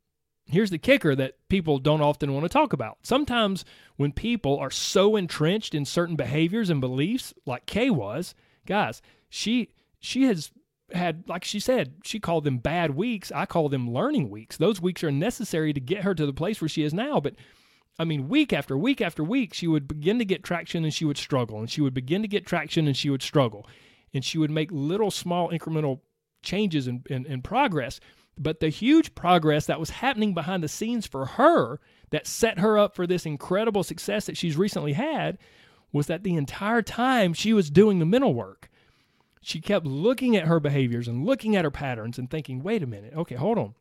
here's 0.47 0.71
the 0.71 0.79
kicker 0.79 1.15
that 1.15 1.37
people 1.49 1.79
don't 1.79 2.03
often 2.03 2.33
want 2.35 2.45
to 2.45 2.49
talk 2.49 2.73
about. 2.73 2.99
Sometimes 3.03 3.65
when 3.97 4.13
people 4.13 4.59
are 4.59 4.71
so 4.71 5.17
entrenched 5.17 5.75
in 5.75 5.85
certain 5.85 6.17
behaviors 6.17 6.69
and 6.69 6.81
beliefs, 6.81 7.33
like 7.47 7.67
Kay 7.67 7.89
was, 7.89 8.35
guys, 8.67 9.01
she 9.31 9.71
she 9.99 10.25
has 10.25 10.51
had 10.95 11.25
like 11.29 11.45
she 11.45 11.61
said, 11.61 11.95
she 12.05 12.21
called 12.21 12.45
them 12.45 12.59
bad 12.59 12.95
weeks. 12.95 13.33
I 13.33 13.47
call 13.47 13.69
them 13.69 13.91
learning 13.91 14.31
weeks. 14.31 14.57
Those 14.57 14.81
weeks 14.81 15.03
are 15.05 15.11
necessary 15.11 15.73
to 15.73 15.81
get 15.81 16.03
her 16.03 16.15
to 16.15 16.27
the 16.27 16.33
place 16.33 16.61
where 16.61 16.69
she 16.69 16.83
is 16.83 16.95
now. 16.95 17.21
But 17.21 17.35
I 17.99 18.05
mean, 18.05 18.29
week 18.29 18.53
after 18.53 18.77
week 18.77 19.01
after 19.01 19.23
week, 19.23 19.55
she 19.55 19.67
would 19.67 19.87
begin 19.87 20.19
to 20.19 20.25
get 20.25 20.43
traction 20.43 20.85
and 20.85 20.95
she 20.95 21.05
would 21.05 21.19
struggle, 21.19 21.59
and 21.59 21.71
she 21.71 21.81
would 21.81 21.95
begin 21.95 22.23
to 22.23 22.29
get 22.29 22.47
traction 22.47 22.87
and 22.87 22.97
she 22.97 23.11
would 23.11 23.23
struggle, 23.23 23.67
and 24.15 24.25
she 24.25 24.39
would 24.39 24.51
make 24.51 24.71
little 24.73 25.11
small 25.11 25.51
incremental 25.51 26.01
changes 26.43 26.87
and, 26.87 27.07
and, 27.11 27.27
and 27.27 27.45
progress. 27.45 28.01
But 28.39 28.61
the 28.61 28.71
huge 28.71 29.15
progress 29.15 29.67
that 29.67 29.79
was 29.79 29.91
happening 29.91 30.33
behind 30.33 30.63
the 30.63 30.69
scenes 30.69 31.07
for 31.07 31.27
her 31.27 31.81
that 32.11 32.27
set 32.27 32.59
her 32.59 32.79
up 32.79 32.95
for 32.95 33.07
this 33.07 33.27
incredible 33.27 33.83
success 33.83 34.27
that 34.27 34.37
she's 34.37 34.57
recently 34.57 34.95
had 34.95 35.39
was 35.93 36.07
that 36.07 36.23
the 36.23 36.35
entire 36.35 36.83
time 36.83 37.35
she 37.35 37.53
was 37.53 37.71
doing 37.71 37.99
the 37.99 38.07
mental 38.07 38.33
work, 38.33 38.71
she 39.43 39.61
kept 39.61 39.85
looking 39.85 40.37
at 40.37 40.47
her 40.47 40.61
behaviors 40.61 41.09
and 41.09 41.27
looking 41.27 41.57
at 41.57 41.65
her 41.65 41.71
patterns 41.71 42.19
and 42.19 42.31
thinking, 42.31 42.63
wait 42.63 42.83
a 42.83 42.87
minute, 42.87 43.13
okay, 43.15 43.35
hold 43.35 43.59
on. 43.59 43.75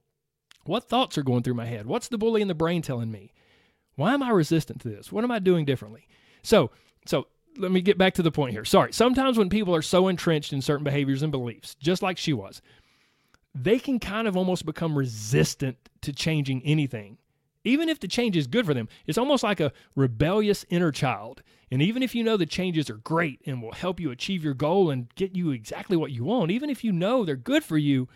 What 0.66 0.90
thoughts 0.90 1.18
are 1.18 1.24
going 1.24 1.44
through 1.44 1.54
my 1.54 1.66
head? 1.66 1.86
What's 1.86 2.08
the 2.08 2.18
bully 2.18 2.42
in 2.42 2.48
the 2.48 2.56
brain 2.56 2.82
telling 2.82 3.12
me? 3.12 3.32
Why 3.96 4.14
am 4.14 4.24
I 4.24 4.30
resistant 4.32 4.82
to 4.82 4.90
this? 4.90 5.12
What 5.12 5.24
am 5.24 5.32
I 5.32 5.40
doing 5.40 5.66
differently? 5.66 6.08
So, 6.44 6.72
so 7.06 7.28
let 7.58 7.72
me 7.72 7.82
get 7.82 7.98
back 7.98 8.14
to 8.16 8.24
the 8.24 8.32
point 8.32 8.54
here. 8.54 8.66
Sorry. 8.66 8.92
Sometimes 8.92 9.38
when 9.38 9.50
people 9.50 9.76
are 9.76 9.82
so 9.82 10.08
entrenched 10.08 10.54
in 10.54 10.62
certain 10.62 10.84
behaviors 10.84 11.24
and 11.24 11.32
beliefs, 11.32 11.76
just 11.76 12.02
like 12.02 12.18
she 12.18 12.34
was, 12.34 12.62
they 13.54 13.80
can 13.80 14.00
kind 14.00 14.28
of 14.28 14.38
almost 14.38 14.66
become 14.66 14.98
resistant 14.98 15.78
to 16.02 16.14
changing 16.14 16.62
anything. 16.64 17.18
Even 17.64 17.90
if 17.90 18.00
the 18.00 18.08
change 18.08 18.36
is 18.36 18.48
good 18.48 18.66
for 18.66 18.74
them, 18.74 18.88
it's 19.06 19.18
almost 19.18 19.44
like 19.44 19.60
a 19.60 19.72
rebellious 19.96 20.66
inner 20.70 20.92
child. 20.92 21.44
And 21.72 21.82
even 21.82 22.04
if 22.04 22.14
you 22.14 22.24
know 22.24 22.36
the 22.36 22.46
changes 22.46 22.90
are 22.90 22.98
great 22.98 23.40
and 23.46 23.62
will 23.62 23.72
help 23.72 24.00
you 24.00 24.12
achieve 24.12 24.44
your 24.44 24.54
goal 24.54 24.90
and 24.90 25.14
get 25.16 25.38
you 25.38 25.52
exactly 25.52 25.96
what 25.96 26.12
you 26.12 26.26
want, 26.26 26.52
even 26.52 26.70
if 26.70 26.84
you 26.84 26.92
know 26.92 27.24
they're 27.24 27.38
good 27.38 27.64
for 27.64 27.78
you 27.78 28.10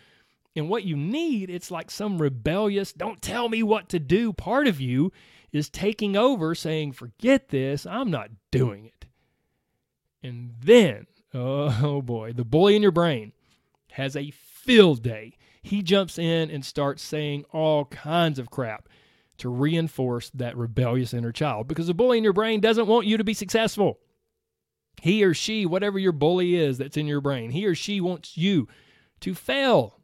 and 0.54 0.68
what 0.68 0.84
you 0.84 0.94
need, 0.94 1.48
it's 1.48 1.70
like 1.70 1.90
some 1.90 2.20
rebellious, 2.20 2.92
don't 2.92 3.22
tell 3.22 3.48
me 3.48 3.62
what 3.62 3.88
to 3.88 3.98
do 3.98 4.34
part 4.34 4.66
of 4.66 4.78
you 4.78 5.10
is 5.52 5.70
taking 5.70 6.16
over, 6.16 6.54
saying, 6.54 6.92
forget 6.92 7.48
this, 7.48 7.86
I'm 7.86 8.10
not 8.10 8.30
doing 8.50 8.84
it. 8.84 9.06
And 10.22 10.54
then, 10.60 11.06
oh 11.34 12.02
boy, 12.02 12.34
the 12.34 12.44
bully 12.44 12.76
in 12.76 12.82
your 12.82 12.92
brain 12.92 13.32
has 13.92 14.16
a 14.16 14.32
field 14.32 15.02
day. 15.02 15.38
He 15.62 15.82
jumps 15.82 16.18
in 16.18 16.50
and 16.50 16.64
starts 16.64 17.02
saying 17.02 17.44
all 17.52 17.86
kinds 17.86 18.38
of 18.38 18.50
crap 18.50 18.88
to 19.38 19.48
reinforce 19.48 20.30
that 20.30 20.56
rebellious 20.56 21.12
inner 21.14 21.32
child 21.32 21.68
because 21.68 21.86
the 21.86 21.94
bully 21.94 22.18
in 22.18 22.24
your 22.24 22.32
brain 22.32 22.60
doesn't 22.60 22.86
want 22.86 23.06
you 23.06 23.16
to 23.16 23.24
be 23.24 23.34
successful. 23.34 23.98
He 25.02 25.22
or 25.24 25.34
she, 25.34 25.66
whatever 25.66 25.98
your 25.98 26.12
bully 26.12 26.54
is 26.54 26.78
that's 26.78 26.96
in 26.96 27.06
your 27.06 27.20
brain, 27.20 27.50
he 27.50 27.66
or 27.66 27.74
she 27.74 28.00
wants 28.00 28.36
you 28.36 28.66
to 29.20 29.34
fail. 29.34 30.00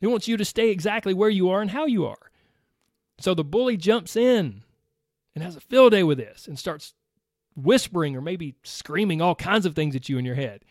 He 0.00 0.06
wants 0.06 0.28
you 0.28 0.36
to 0.36 0.44
stay 0.44 0.70
exactly 0.70 1.14
where 1.14 1.30
you 1.30 1.48
are 1.50 1.60
and 1.60 1.70
how 1.70 1.86
you 1.86 2.06
are. 2.06 2.30
So 3.18 3.34
the 3.34 3.44
bully 3.44 3.76
jumps 3.76 4.16
in 4.16 4.62
and 5.34 5.44
has 5.44 5.56
a 5.56 5.60
field 5.60 5.92
day 5.92 6.02
with 6.02 6.18
this 6.18 6.46
and 6.46 6.58
starts 6.58 6.94
whispering 7.54 8.16
or 8.16 8.20
maybe 8.20 8.54
screaming 8.62 9.20
all 9.20 9.34
kinds 9.34 9.66
of 9.66 9.74
things 9.74 9.94
at 9.94 10.08
you 10.08 10.18
in 10.18 10.24
your 10.24 10.34
head. 10.34 10.64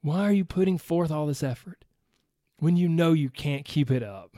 Why 0.00 0.24
are 0.24 0.32
you 0.32 0.44
putting 0.44 0.78
forth 0.78 1.10
all 1.10 1.26
this 1.26 1.42
effort 1.42 1.84
when 2.58 2.76
you 2.76 2.88
know 2.88 3.12
you 3.12 3.30
can't 3.30 3.64
keep 3.64 3.90
it 3.90 4.02
up? 4.02 4.36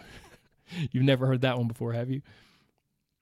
You've 0.90 1.04
never 1.04 1.26
heard 1.26 1.42
that 1.42 1.58
one 1.58 1.68
before, 1.68 1.92
have 1.92 2.10
you? 2.10 2.22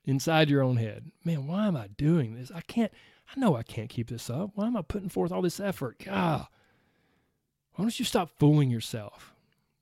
Inside 0.05 0.51
your 0.51 0.63
own 0.63 0.77
head, 0.77 1.13
man, 1.25 1.47
why 1.47 1.69
am 1.69 1.77
I 1.77 1.87
doing 1.87 2.35
this? 2.35 2.51
I 2.53 2.61
can't, 2.63 2.93
I 3.35 3.39
know 3.39 3.57
I 3.57 3.63
can't 3.63 3.89
keep 3.89 4.09
this 4.09 4.29
up. 4.29 4.51
Why 4.55 4.67
am 4.67 4.77
I 4.77 4.83
putting 4.83 5.09
forth 5.09 5.31
all 5.31 5.43
this 5.43 5.61
effort? 5.61 6.03
God, 6.05 6.47
why 7.75 7.85
don't 7.85 7.99
you 7.99 8.05
stop 8.05 8.31
fooling 8.39 8.71
yourself? 8.71 9.33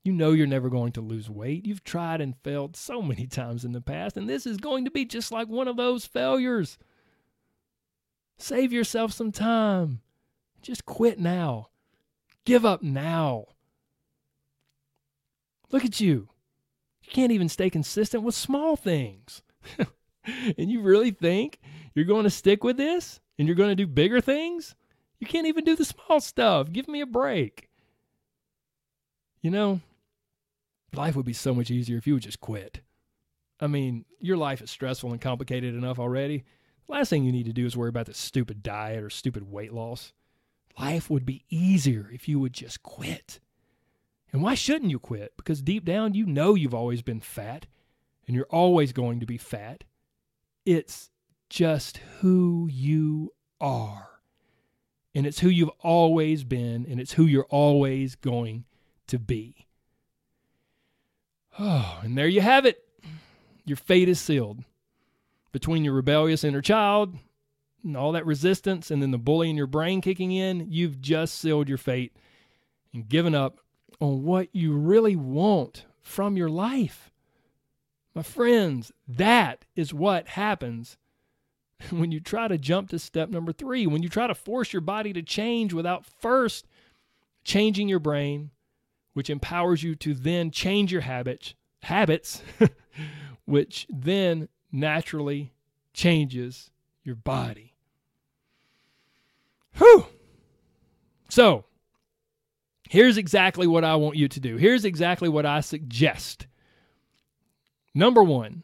You 0.03 0.13
know 0.13 0.31
you're 0.31 0.47
never 0.47 0.69
going 0.69 0.91
to 0.93 1.01
lose 1.01 1.29
weight. 1.29 1.65
You've 1.65 1.83
tried 1.83 2.21
and 2.21 2.37
failed 2.43 2.75
so 2.75 3.01
many 3.01 3.27
times 3.27 3.65
in 3.65 3.71
the 3.71 3.81
past, 3.81 4.17
and 4.17 4.29
this 4.29 4.45
is 4.45 4.57
going 4.57 4.85
to 4.85 4.91
be 4.91 5.05
just 5.05 5.31
like 5.31 5.47
one 5.47 5.67
of 5.67 5.77
those 5.77 6.05
failures. 6.05 6.77
Save 8.37 8.73
yourself 8.73 9.11
some 9.11 9.31
time. 9.31 10.01
Just 10.61 10.85
quit 10.85 11.19
now. 11.19 11.69
Give 12.45 12.65
up 12.65 12.81
now. 12.81 13.45
Look 15.71 15.85
at 15.85 15.99
you. 16.01 16.29
Can't 17.11 17.33
even 17.33 17.49
stay 17.49 17.69
consistent 17.69 18.23
with 18.23 18.35
small 18.35 18.77
things. 18.77 19.41
and 20.57 20.71
you 20.71 20.81
really 20.81 21.11
think 21.11 21.59
you're 21.93 22.05
going 22.05 22.23
to 22.23 22.29
stick 22.29 22.63
with 22.63 22.77
this 22.77 23.19
and 23.37 23.47
you're 23.47 23.55
going 23.55 23.69
to 23.69 23.75
do 23.75 23.85
bigger 23.85 24.21
things? 24.21 24.75
You 25.19 25.27
can't 25.27 25.45
even 25.45 25.65
do 25.65 25.75
the 25.75 25.85
small 25.85 26.21
stuff. 26.21 26.71
Give 26.71 26.87
me 26.87 27.01
a 27.01 27.05
break. 27.05 27.67
You 29.41 29.51
know, 29.51 29.81
life 30.95 31.17
would 31.17 31.25
be 31.25 31.33
so 31.33 31.53
much 31.53 31.69
easier 31.69 31.97
if 31.97 32.07
you 32.07 32.13
would 32.13 32.23
just 32.23 32.39
quit. 32.39 32.79
I 33.59 33.67
mean, 33.67 34.05
your 34.21 34.37
life 34.37 34.61
is 34.61 34.71
stressful 34.71 35.11
and 35.11 35.19
complicated 35.19 35.75
enough 35.75 35.99
already. 35.99 36.45
The 36.87 36.93
last 36.93 37.09
thing 37.09 37.25
you 37.25 37.33
need 37.33 37.45
to 37.45 37.53
do 37.53 37.65
is 37.65 37.75
worry 37.75 37.89
about 37.89 38.05
this 38.05 38.17
stupid 38.17 38.63
diet 38.63 39.03
or 39.03 39.09
stupid 39.09 39.51
weight 39.51 39.73
loss. 39.73 40.13
Life 40.79 41.09
would 41.09 41.25
be 41.25 41.43
easier 41.49 42.09
if 42.13 42.29
you 42.29 42.39
would 42.39 42.53
just 42.53 42.81
quit. 42.83 43.41
And 44.31 44.41
why 44.41 44.55
shouldn't 44.55 44.91
you 44.91 44.99
quit? 44.99 45.33
Because 45.37 45.61
deep 45.61 45.85
down, 45.85 46.13
you 46.13 46.25
know 46.25 46.55
you've 46.55 46.73
always 46.73 47.01
been 47.01 47.19
fat 47.19 47.65
and 48.25 48.35
you're 48.35 48.45
always 48.45 48.93
going 48.93 49.19
to 49.19 49.25
be 49.25 49.37
fat. 49.37 49.83
It's 50.65 51.09
just 51.49 51.97
who 52.19 52.69
you 52.71 53.33
are. 53.59 54.07
And 55.13 55.25
it's 55.25 55.39
who 55.39 55.49
you've 55.49 55.71
always 55.81 56.45
been, 56.45 56.85
and 56.89 56.97
it's 56.97 57.11
who 57.11 57.25
you're 57.25 57.43
always 57.49 58.15
going 58.15 58.63
to 59.07 59.19
be. 59.19 59.67
Oh, 61.59 61.99
and 62.01 62.17
there 62.17 62.29
you 62.29 62.39
have 62.39 62.65
it. 62.65 62.81
Your 63.65 63.75
fate 63.75 64.07
is 64.07 64.21
sealed. 64.21 64.63
Between 65.51 65.83
your 65.83 65.93
rebellious 65.93 66.45
inner 66.45 66.61
child 66.61 67.17
and 67.83 67.97
all 67.97 68.13
that 68.13 68.25
resistance, 68.25 68.89
and 68.89 69.01
then 69.01 69.11
the 69.11 69.17
bully 69.17 69.49
in 69.49 69.57
your 69.57 69.67
brain 69.67 69.99
kicking 69.99 70.31
in, 70.31 70.67
you've 70.69 71.01
just 71.01 71.35
sealed 71.35 71.67
your 71.67 71.77
fate 71.77 72.15
and 72.93 73.09
given 73.09 73.35
up 73.35 73.59
on 74.01 74.23
what 74.23 74.49
you 74.51 74.73
really 74.73 75.15
want 75.15 75.85
from 76.01 76.35
your 76.35 76.49
life. 76.49 77.11
My 78.13 78.23
friends, 78.23 78.91
that 79.07 79.63
is 79.75 79.93
what 79.93 80.29
happens 80.29 80.97
when 81.91 82.11
you 82.11 82.19
try 82.19 82.47
to 82.49 82.57
jump 82.57 82.89
to 82.89 82.99
step 82.99 83.29
number 83.29 83.53
three, 83.53 83.87
when 83.87 84.03
you 84.03 84.09
try 84.09 84.27
to 84.27 84.35
force 84.35 84.73
your 84.73 84.81
body 84.81 85.13
to 85.13 85.21
change 85.21 85.71
without 85.71 86.05
first 86.05 86.67
changing 87.43 87.87
your 87.87 87.99
brain, 87.99 88.49
which 89.13 89.29
empowers 89.29 89.83
you 89.83 89.95
to 89.95 90.13
then 90.13 90.51
change 90.51 90.91
your 90.91 91.01
habits, 91.01 91.53
habits, 91.83 92.41
which 93.45 93.87
then 93.89 94.49
naturally 94.71 95.53
changes 95.93 96.71
your 97.03 97.15
body. 97.15 97.75
Whew. 99.77 100.05
So, 101.29 101.65
here's 102.91 103.15
exactly 103.15 103.67
what 103.67 103.85
I 103.85 103.95
want 103.95 104.17
you 104.17 104.27
to 104.27 104.39
do. 104.41 104.57
Here's 104.57 104.83
exactly 104.83 105.29
what 105.29 105.45
I 105.45 105.61
suggest. 105.61 106.45
Number 107.95 108.21
one, 108.21 108.63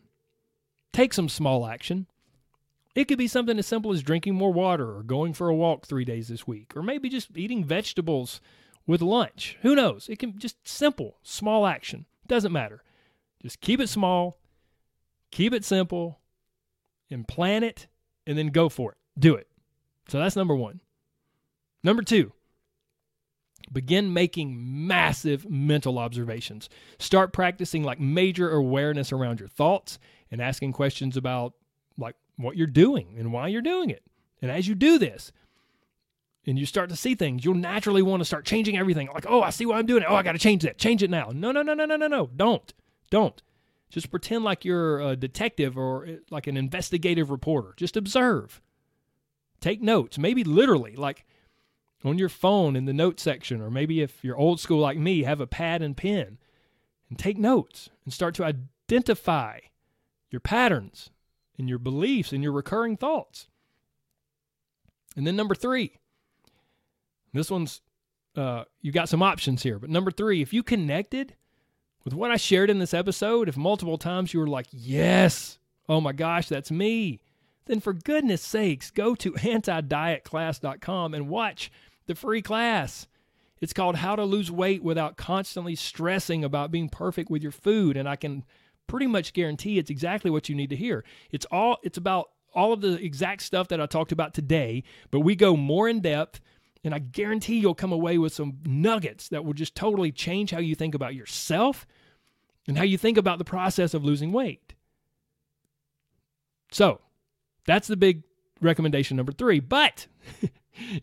take 0.92 1.14
some 1.14 1.30
small 1.30 1.66
action. 1.66 2.08
It 2.94 3.06
could 3.06 3.18
be 3.18 3.30
something 3.30 3.58
as 3.58 3.68
simple 3.68 3.94
as 3.94 4.04
drinking 4.04 4.36
more 4.36 4.52
water 4.52 4.98
or 4.98 5.04
going 5.04 5.32
for 5.32 5.48
a 5.48 5.56
walk 5.56 5.86
three 5.86 6.04
days 6.04 6.28
this 6.28 6.46
week, 6.46 6.76
or 6.76 6.84
maybe 6.84 7.08
just 7.08 7.38
eating 7.38 7.64
vegetables 7.64 8.42
with 8.86 9.02
lunch. 9.02 9.58
Who 9.62 9.76
knows? 9.76 10.10
It 10.10 10.20
can 10.20 10.38
just 10.38 10.58
simple, 10.68 11.20
small 11.24 11.66
action. 11.66 12.06
Doesn't 12.28 12.52
matter. 12.52 12.84
Just 13.42 13.62
keep 13.62 13.80
it 13.80 13.88
small, 13.88 14.40
keep 15.32 15.54
it 15.54 15.64
simple, 15.64 16.20
and 17.10 17.26
plan 17.26 17.64
it, 17.64 17.88
and 18.26 18.38
then 18.38 18.48
go 18.48 18.68
for 18.68 18.92
it. 18.92 18.98
Do 19.18 19.36
it. 19.36 19.48
So 20.10 20.20
that's 20.20 20.36
number 20.36 20.56
one. 20.56 20.82
Number 21.82 22.02
two, 22.02 22.34
begin 23.72 24.14
making 24.14 24.88
massive 24.88 25.50
mental 25.50 26.00
observations. 26.00 26.70
Start 27.00 27.34
practicing 27.34 27.84
like 27.84 28.00
major 28.00 28.52
awareness 28.52 29.12
around 29.12 29.40
your 29.40 29.50
thoughts 29.50 30.00
and 30.32 30.42
asking 30.42 30.74
questions 30.74 31.18
about 31.18 31.54
like 31.98 32.16
what 32.38 32.56
you're 32.56 32.68
doing 32.68 33.16
and 33.18 33.32
why 33.32 33.48
you're 33.48 33.62
doing 33.62 33.90
it. 33.90 34.04
And 34.42 34.52
as 34.52 34.68
you 34.68 34.76
do 34.76 34.98
this, 35.00 35.32
and 36.48 36.58
you 36.58 36.66
start 36.66 36.90
to 36.90 36.96
see 36.96 37.14
things, 37.14 37.44
you'll 37.44 37.56
naturally 37.56 38.02
want 38.02 38.22
to 38.22 38.26
start 38.26 38.46
changing 38.46 38.78
everything. 38.78 39.10
Like, 39.14 39.26
oh, 39.28 39.42
I 39.42 39.50
see 39.50 39.66
why 39.66 39.78
I'm 39.78 39.86
doing 39.86 40.02
it. 40.02 40.08
Oh, 40.10 40.16
I 40.16 40.24
got 40.24 40.32
to 40.32 40.40
change 40.40 40.64
that. 40.64 40.78
Change 40.78 41.04
it 41.04 41.10
now. 41.10 41.30
No, 41.34 41.52
no, 41.52 41.62
no, 41.62 41.74
no, 41.74 41.86
no, 41.86 41.98
no, 41.98 42.08
no. 42.08 42.30
Don't. 42.34 42.74
Don't. 43.10 43.42
Just 43.90 44.10
pretend 44.10 44.46
like 44.46 44.64
you're 44.64 45.00
a 45.02 45.16
detective 45.18 45.78
or 45.78 46.06
eh, 46.06 46.16
like 46.30 46.48
an 46.48 46.56
investigative 46.56 47.30
reporter. 47.30 47.74
Just 47.76 47.98
observe. 47.98 48.62
Take 49.60 49.82
notes, 49.82 50.18
maybe 50.18 50.44
literally, 50.44 50.96
like 50.96 51.26
on 52.04 52.18
your 52.18 52.30
phone 52.30 52.76
in 52.76 52.86
the 52.86 52.94
note 52.94 53.20
section, 53.20 53.62
or 53.62 53.70
maybe 53.70 54.02
if 54.02 54.24
you're 54.24 54.38
old 54.38 54.60
school 54.60 54.80
like 54.80 54.98
me, 54.98 55.24
have 55.24 55.42
a 55.42 55.48
pad 55.48 55.82
and 55.82 55.98
pen 55.98 56.38
and 57.10 57.18
take 57.18 57.38
notes 57.38 57.90
and 58.06 58.14
start 58.14 58.36
to 58.36 58.44
identify 58.44 59.60
your 60.30 60.40
patterns 60.40 61.10
and 61.58 61.68
your 61.68 61.80
beliefs 61.80 62.32
and 62.32 62.44
your 62.44 62.52
recurring 62.52 62.98
thoughts. 62.98 63.48
And 65.16 65.26
then 65.26 65.36
number 65.36 65.56
three, 65.56 65.98
this 67.34 67.50
one's, 67.50 67.82
uh, 68.36 68.66
you 68.82 68.92
got 68.92 69.10
some 69.10 69.24
options 69.24 69.64
here. 69.64 69.80
But 69.80 69.90
number 69.90 70.12
three, 70.12 70.42
if 70.42 70.54
you 70.54 70.62
connected 70.62 71.36
with 72.04 72.14
what 72.14 72.32
I 72.32 72.38
shared 72.38 72.70
in 72.70 72.80
this 72.80 72.94
episode, 72.94 73.50
if 73.50 73.58
multiple 73.58 73.98
times 73.98 74.34
you 74.34 74.40
were 74.40 74.48
like, 74.48 74.68
yes, 74.72 75.58
oh 75.90 76.00
my 76.00 76.14
gosh, 76.14 76.48
that's 76.48 76.70
me, 76.70 77.22
then 77.68 77.80
for 77.80 77.94
goodness 77.94 78.42
sakes, 78.42 78.92
go 78.92 79.16
to 79.16 79.34
antidietclass.com 79.34 81.14
and 81.14 81.30
watch 81.30 81.72
the 82.08 82.16
free 82.16 82.42
class. 82.42 83.08
It's 83.60 83.74
called 83.74 83.98
How 83.98 84.16
to 84.16 84.24
Lose 84.24 84.52
Weight 84.52 84.84
Without 84.84 85.18
Constantly 85.18 85.76
Stressing 85.76 86.44
About 86.44 86.72
Being 86.72 86.90
Perfect 86.90 87.30
with 87.30 87.42
Your 87.42 87.52
Food. 87.52 87.98
And 87.98 88.08
I 88.08 88.16
can 88.16 88.44
pretty 88.88 89.08
much 89.08 89.34
guarantee 89.34 89.78
it's 89.78 89.90
exactly 89.90 90.32
what 90.32 90.50
you 90.50 90.56
need 90.56 90.70
to 90.70 90.76
hear. 90.76 91.04
It's 91.32 91.46
all 91.52 91.78
it's 91.84 91.98
about 91.98 92.30
all 92.54 92.74
of 92.74 92.82
the 92.82 92.94
exact 93.04 93.42
stuff 93.42 93.68
that 93.68 93.82
I 93.82 93.86
talked 93.86 94.12
about 94.12 94.34
today, 94.34 94.84
but 95.12 95.20
we 95.20 95.36
go 95.36 95.56
more 95.56 95.88
in 95.90 96.00
depth 96.00 96.40
and 96.84 96.94
I 96.94 97.00
guarantee 97.00 97.60
you'll 97.60 97.76
come 97.76 97.92
away 97.92 98.18
with 98.18 98.34
some 98.34 98.60
nuggets 98.66 99.30
that 99.30 99.44
will 99.44 99.54
just 99.54 99.76
totally 99.76 100.12
change 100.12 100.52
how 100.52 100.60
you 100.60 100.74
think 100.74 100.96
about 100.96 101.16
yourself 101.16 101.86
and 102.68 102.78
how 102.78 102.84
you 102.84 102.98
think 102.98 103.18
about 103.18 103.40
the 103.40 103.46
process 103.46 103.94
of 103.94 104.06
losing 104.06 104.32
weight. 104.32 104.74
So, 106.72 107.02
that's 107.68 107.88
the 107.88 107.96
big 107.96 108.24
recommendation 108.60 109.18
number 109.18 109.32
3. 109.32 109.60
But 109.60 110.08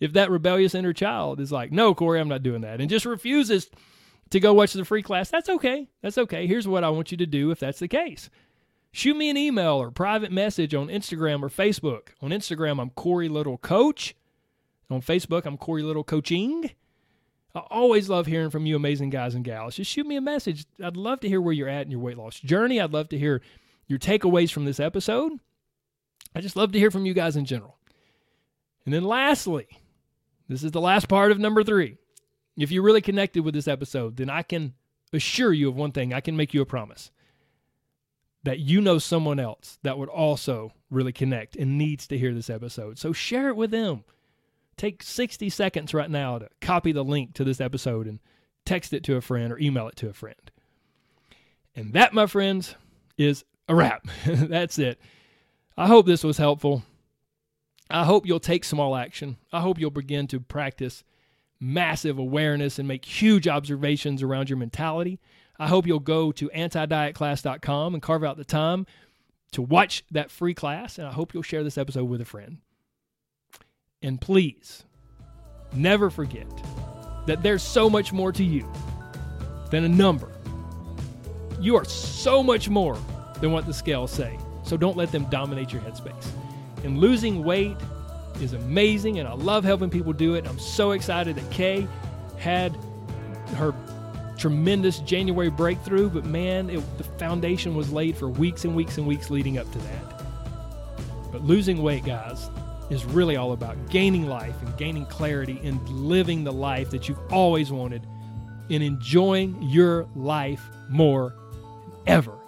if 0.00 0.14
that 0.14 0.31
rebellious 0.31 0.74
inner 0.74 0.92
child 0.92 1.38
is 1.38 1.53
like, 1.53 1.70
no, 1.70 1.94
Corey, 1.94 2.18
I'm 2.18 2.29
not 2.29 2.42
doing 2.42 2.62
that, 2.62 2.81
and 2.81 2.90
just 2.90 3.07
refuses 3.07 3.70
to 4.31 4.40
go 4.40 4.53
watch 4.53 4.72
the 4.72 4.85
free 4.85 5.03
class, 5.03 5.31
that's 5.31 5.48
okay. 5.48 5.88
That's 6.03 6.18
okay. 6.18 6.48
Here's 6.48 6.66
what 6.66 6.83
I 6.83 6.90
want 6.90 7.12
you 7.12 7.18
to 7.18 7.27
do 7.27 7.53
if 7.53 7.61
that's 7.61 7.79
the 7.79 7.87
case. 7.87 8.31
Shoot 8.90 9.16
me 9.16 9.29
an 9.29 9.37
email 9.37 9.74
or 9.74 9.90
private 9.90 10.33
message 10.33 10.74
on 10.74 10.88
Instagram 10.88 11.42
or 11.42 11.48
Facebook. 11.48 12.09
On 12.22 12.31
Instagram, 12.31 12.81
I'm 12.81 12.90
Corey 12.90 13.29
Little 13.29 13.59
Coach. 13.59 14.14
On 14.90 15.00
Facebook, 15.03 15.46
I'm 15.46 15.57
Corey 15.57 15.83
Little 15.83 16.05
Coaching. 16.05 16.70
I 17.55 17.61
always 17.70 18.09
love 18.09 18.27
hearing 18.27 18.50
from 18.50 18.66
you, 18.66 18.77
amazing 18.77 19.11
guys 19.11 19.35
and 19.35 19.44
gals. 19.44 19.77
Just 19.77 19.90
shoot 19.90 20.07
me 20.07 20.16
a 20.16 20.20
message. 20.20 20.64
I'd 20.83 20.96
love 20.96 21.20
to 21.20 21.29
hear 21.29 21.40
where 21.40 21.53
you're 21.53 21.68
at 21.68 21.87
in 21.87 21.90
your 21.90 22.00
weight 22.00 22.18
loss 22.18 22.38
journey. 22.40 22.81
I'd 22.81 22.92
love 22.92 23.09
to 23.11 23.18
hear 23.18 23.42
your 23.87 23.98
takeaways 23.98 24.53
from 24.53 24.64
this 24.64 24.81
episode. 24.81 25.33
I 26.34 26.40
just 26.40 26.56
love 26.56 26.72
to 26.72 26.78
hear 26.78 26.90
from 26.90 27.06
you 27.06 27.14
guys 27.14 27.36
in 27.36 27.44
general. 27.44 27.78
And 28.84 28.92
then 28.92 29.04
lastly, 29.04 29.66
this 30.48 30.62
is 30.62 30.72
the 30.72 30.80
last 30.80 31.08
part 31.08 31.30
of 31.30 31.38
number 31.38 31.64
three. 31.64 31.96
If 32.56 32.70
you 32.70 32.82
really 32.82 33.00
connected 33.00 33.44
with 33.44 33.54
this 33.54 33.68
episode, 33.68 34.16
then 34.16 34.30
I 34.30 34.42
can 34.42 34.74
assure 35.12 35.52
you 35.52 35.68
of 35.68 35.76
one 35.76 35.92
thing. 35.92 36.12
I 36.12 36.20
can 36.20 36.36
make 36.36 36.54
you 36.54 36.60
a 36.60 36.66
promise 36.66 37.10
that 38.44 38.58
you 38.58 38.80
know 38.80 38.98
someone 38.98 39.40
else 39.40 39.78
that 39.82 39.98
would 39.98 40.10
also 40.10 40.72
really 40.90 41.12
connect 41.12 41.56
and 41.56 41.78
needs 41.78 42.06
to 42.08 42.18
hear 42.18 42.34
this 42.34 42.50
episode. 42.50 42.98
So 42.98 43.12
share 43.12 43.48
it 43.48 43.56
with 43.56 43.70
them. 43.70 44.04
Take 44.76 45.02
60 45.02 45.48
seconds 45.50 45.94
right 45.94 46.10
now 46.10 46.38
to 46.38 46.48
copy 46.60 46.92
the 46.92 47.04
link 47.04 47.34
to 47.34 47.44
this 47.44 47.60
episode 47.60 48.06
and 48.06 48.18
text 48.66 48.92
it 48.92 49.04
to 49.04 49.16
a 49.16 49.20
friend 49.20 49.52
or 49.52 49.58
email 49.58 49.88
it 49.88 49.96
to 49.96 50.08
a 50.08 50.12
friend. 50.12 50.50
And 51.74 51.92
that, 51.94 52.12
my 52.12 52.26
friends, 52.26 52.74
is 53.16 53.44
a 53.68 53.74
wrap. 53.74 54.06
That's 54.26 54.78
it. 54.78 55.00
I 55.76 55.87
hope 55.87 56.06
this 56.06 56.24
was 56.24 56.38
helpful. 56.38 56.82
I 57.90 58.04
hope 58.04 58.26
you'll 58.26 58.40
take 58.40 58.64
small 58.64 58.96
action. 58.96 59.37
I 59.52 59.60
hope 59.60 59.78
you'll 59.78 59.90
begin 59.90 60.26
to 60.28 60.40
practice 60.40 61.04
massive 61.60 62.18
awareness 62.18 62.78
and 62.78 62.87
make 62.87 63.04
huge 63.04 63.48
observations 63.48 64.22
around 64.22 64.50
your 64.50 64.58
mentality. 64.58 65.20
I 65.58 65.68
hope 65.68 65.87
you'll 65.87 66.00
go 66.00 66.32
to 66.32 66.48
antidietclass.com 66.50 67.94
and 67.94 68.02
carve 68.02 68.24
out 68.24 68.37
the 68.37 68.44
time 68.44 68.87
to 69.52 69.62
watch 69.62 70.04
that 70.10 70.30
free 70.30 70.54
class. 70.54 70.98
And 70.98 71.06
I 71.06 71.12
hope 71.12 71.32
you'll 71.32 71.42
share 71.42 71.62
this 71.62 71.78
episode 71.78 72.04
with 72.04 72.20
a 72.20 72.24
friend. 72.24 72.58
And 74.02 74.20
please, 74.20 74.84
never 75.72 76.10
forget 76.10 76.46
that 77.26 77.42
there's 77.42 77.62
so 77.62 77.88
much 77.88 78.12
more 78.12 78.32
to 78.32 78.44
you 78.44 78.70
than 79.70 79.84
a 79.84 79.88
number. 79.88 80.30
You 81.60 81.76
are 81.76 81.84
so 81.84 82.42
much 82.42 82.68
more 82.68 82.98
than 83.40 83.52
what 83.52 83.66
the 83.66 83.72
scales 83.74 84.10
say. 84.10 84.38
So 84.64 84.77
don't 84.77 84.96
let 84.96 85.12
them 85.12 85.24
dominate 85.31 85.72
your 85.72 85.83
headspace. 85.83 86.27
And 86.83 86.98
losing 86.98 87.44
weight 87.44 87.77
is 88.40 88.53
amazing, 88.53 89.18
and 89.18 89.29
I 89.29 89.35
love 89.35 89.64
helping 89.64 89.90
people 89.90 90.12
do 90.12 90.35
it. 90.35 90.46
I'm 90.46 90.59
so 90.59 90.92
excited 90.92 91.37
that 91.37 91.50
Kay 91.50 91.87
had 92.38 92.77
her 93.57 93.74
tremendous 94.37 94.98
January 95.00 95.50
breakthrough, 95.50 96.11
but 96.11 96.24
man, 96.24 96.68
it, 96.68 96.98
the 96.98 97.05
foundation 97.05 97.74
was 97.74 97.92
laid 97.92 98.16
for 98.16 98.29
weeks 98.29 98.64
and 98.64 98.74
weeks 98.74 98.98
and 98.98 99.07
weeks 99.07 99.31
leading 99.31 99.59
up 99.59 99.70
to 99.72 99.79
that. 99.79 100.22
But 101.31 101.44
losing 101.44 101.83
weight, 101.83 102.05
guys, 102.05 102.50
is 102.90 103.05
really 103.05 103.37
all 103.37 103.53
about 103.53 103.77
gaining 103.90 104.27
life 104.27 104.61
and 104.62 104.77
gaining 104.77 105.07
clarity 105.07 105.61
and 105.62 105.87
living 105.88 106.44
the 106.44 106.53
life 106.53 106.90
that 106.90 107.09
you've 107.09 107.20
always 107.33 107.72
wanted 107.72 108.07
and 108.70 108.83
enjoying 108.83 109.61
your 109.62 110.07
life 110.14 110.68
more 110.88 111.35
than 111.87 111.92
ever. 112.07 112.43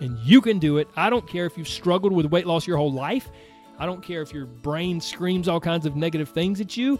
And 0.00 0.18
you 0.18 0.40
can 0.40 0.58
do 0.58 0.78
it. 0.78 0.88
I 0.96 1.10
don't 1.10 1.26
care 1.26 1.46
if 1.46 1.56
you've 1.56 1.68
struggled 1.68 2.12
with 2.12 2.26
weight 2.26 2.46
loss 2.46 2.66
your 2.66 2.76
whole 2.76 2.92
life. 2.92 3.30
I 3.78 3.86
don't 3.86 4.02
care 4.02 4.22
if 4.22 4.32
your 4.32 4.46
brain 4.46 5.00
screams 5.00 5.48
all 5.48 5.60
kinds 5.60 5.86
of 5.86 5.96
negative 5.96 6.28
things 6.28 6.60
at 6.60 6.76
you. 6.76 6.98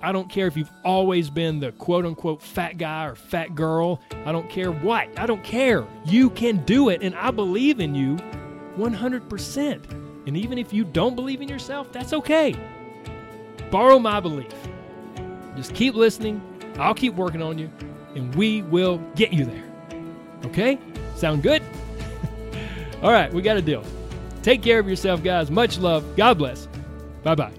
I 0.00 0.12
don't 0.12 0.30
care 0.30 0.46
if 0.46 0.56
you've 0.56 0.70
always 0.84 1.28
been 1.28 1.58
the 1.58 1.72
quote 1.72 2.06
unquote 2.06 2.40
fat 2.40 2.78
guy 2.78 3.06
or 3.06 3.14
fat 3.14 3.54
girl. 3.54 4.00
I 4.24 4.32
don't 4.32 4.48
care 4.48 4.70
what. 4.70 5.08
I 5.18 5.26
don't 5.26 5.42
care. 5.42 5.86
You 6.04 6.30
can 6.30 6.64
do 6.64 6.88
it, 6.88 7.02
and 7.02 7.14
I 7.16 7.30
believe 7.30 7.80
in 7.80 7.94
you 7.94 8.16
100%. 8.76 10.26
And 10.26 10.36
even 10.36 10.58
if 10.58 10.72
you 10.72 10.84
don't 10.84 11.16
believe 11.16 11.40
in 11.40 11.48
yourself, 11.48 11.90
that's 11.92 12.12
okay. 12.12 12.54
Borrow 13.70 13.98
my 13.98 14.20
belief. 14.20 14.54
Just 15.56 15.74
keep 15.74 15.94
listening. 15.94 16.40
I'll 16.78 16.94
keep 16.94 17.14
working 17.14 17.42
on 17.42 17.58
you, 17.58 17.70
and 18.14 18.32
we 18.36 18.62
will 18.62 18.98
get 19.16 19.32
you 19.32 19.44
there. 19.44 19.64
Okay? 20.44 20.78
Sound 21.16 21.42
good? 21.42 21.62
All 23.02 23.12
right, 23.12 23.32
we 23.32 23.42
got 23.42 23.56
a 23.56 23.62
deal. 23.62 23.84
Take 24.42 24.62
care 24.62 24.78
of 24.78 24.88
yourself, 24.88 25.22
guys. 25.22 25.50
Much 25.50 25.78
love. 25.78 26.04
God 26.16 26.38
bless. 26.38 26.68
Bye 27.22 27.34
bye. 27.34 27.52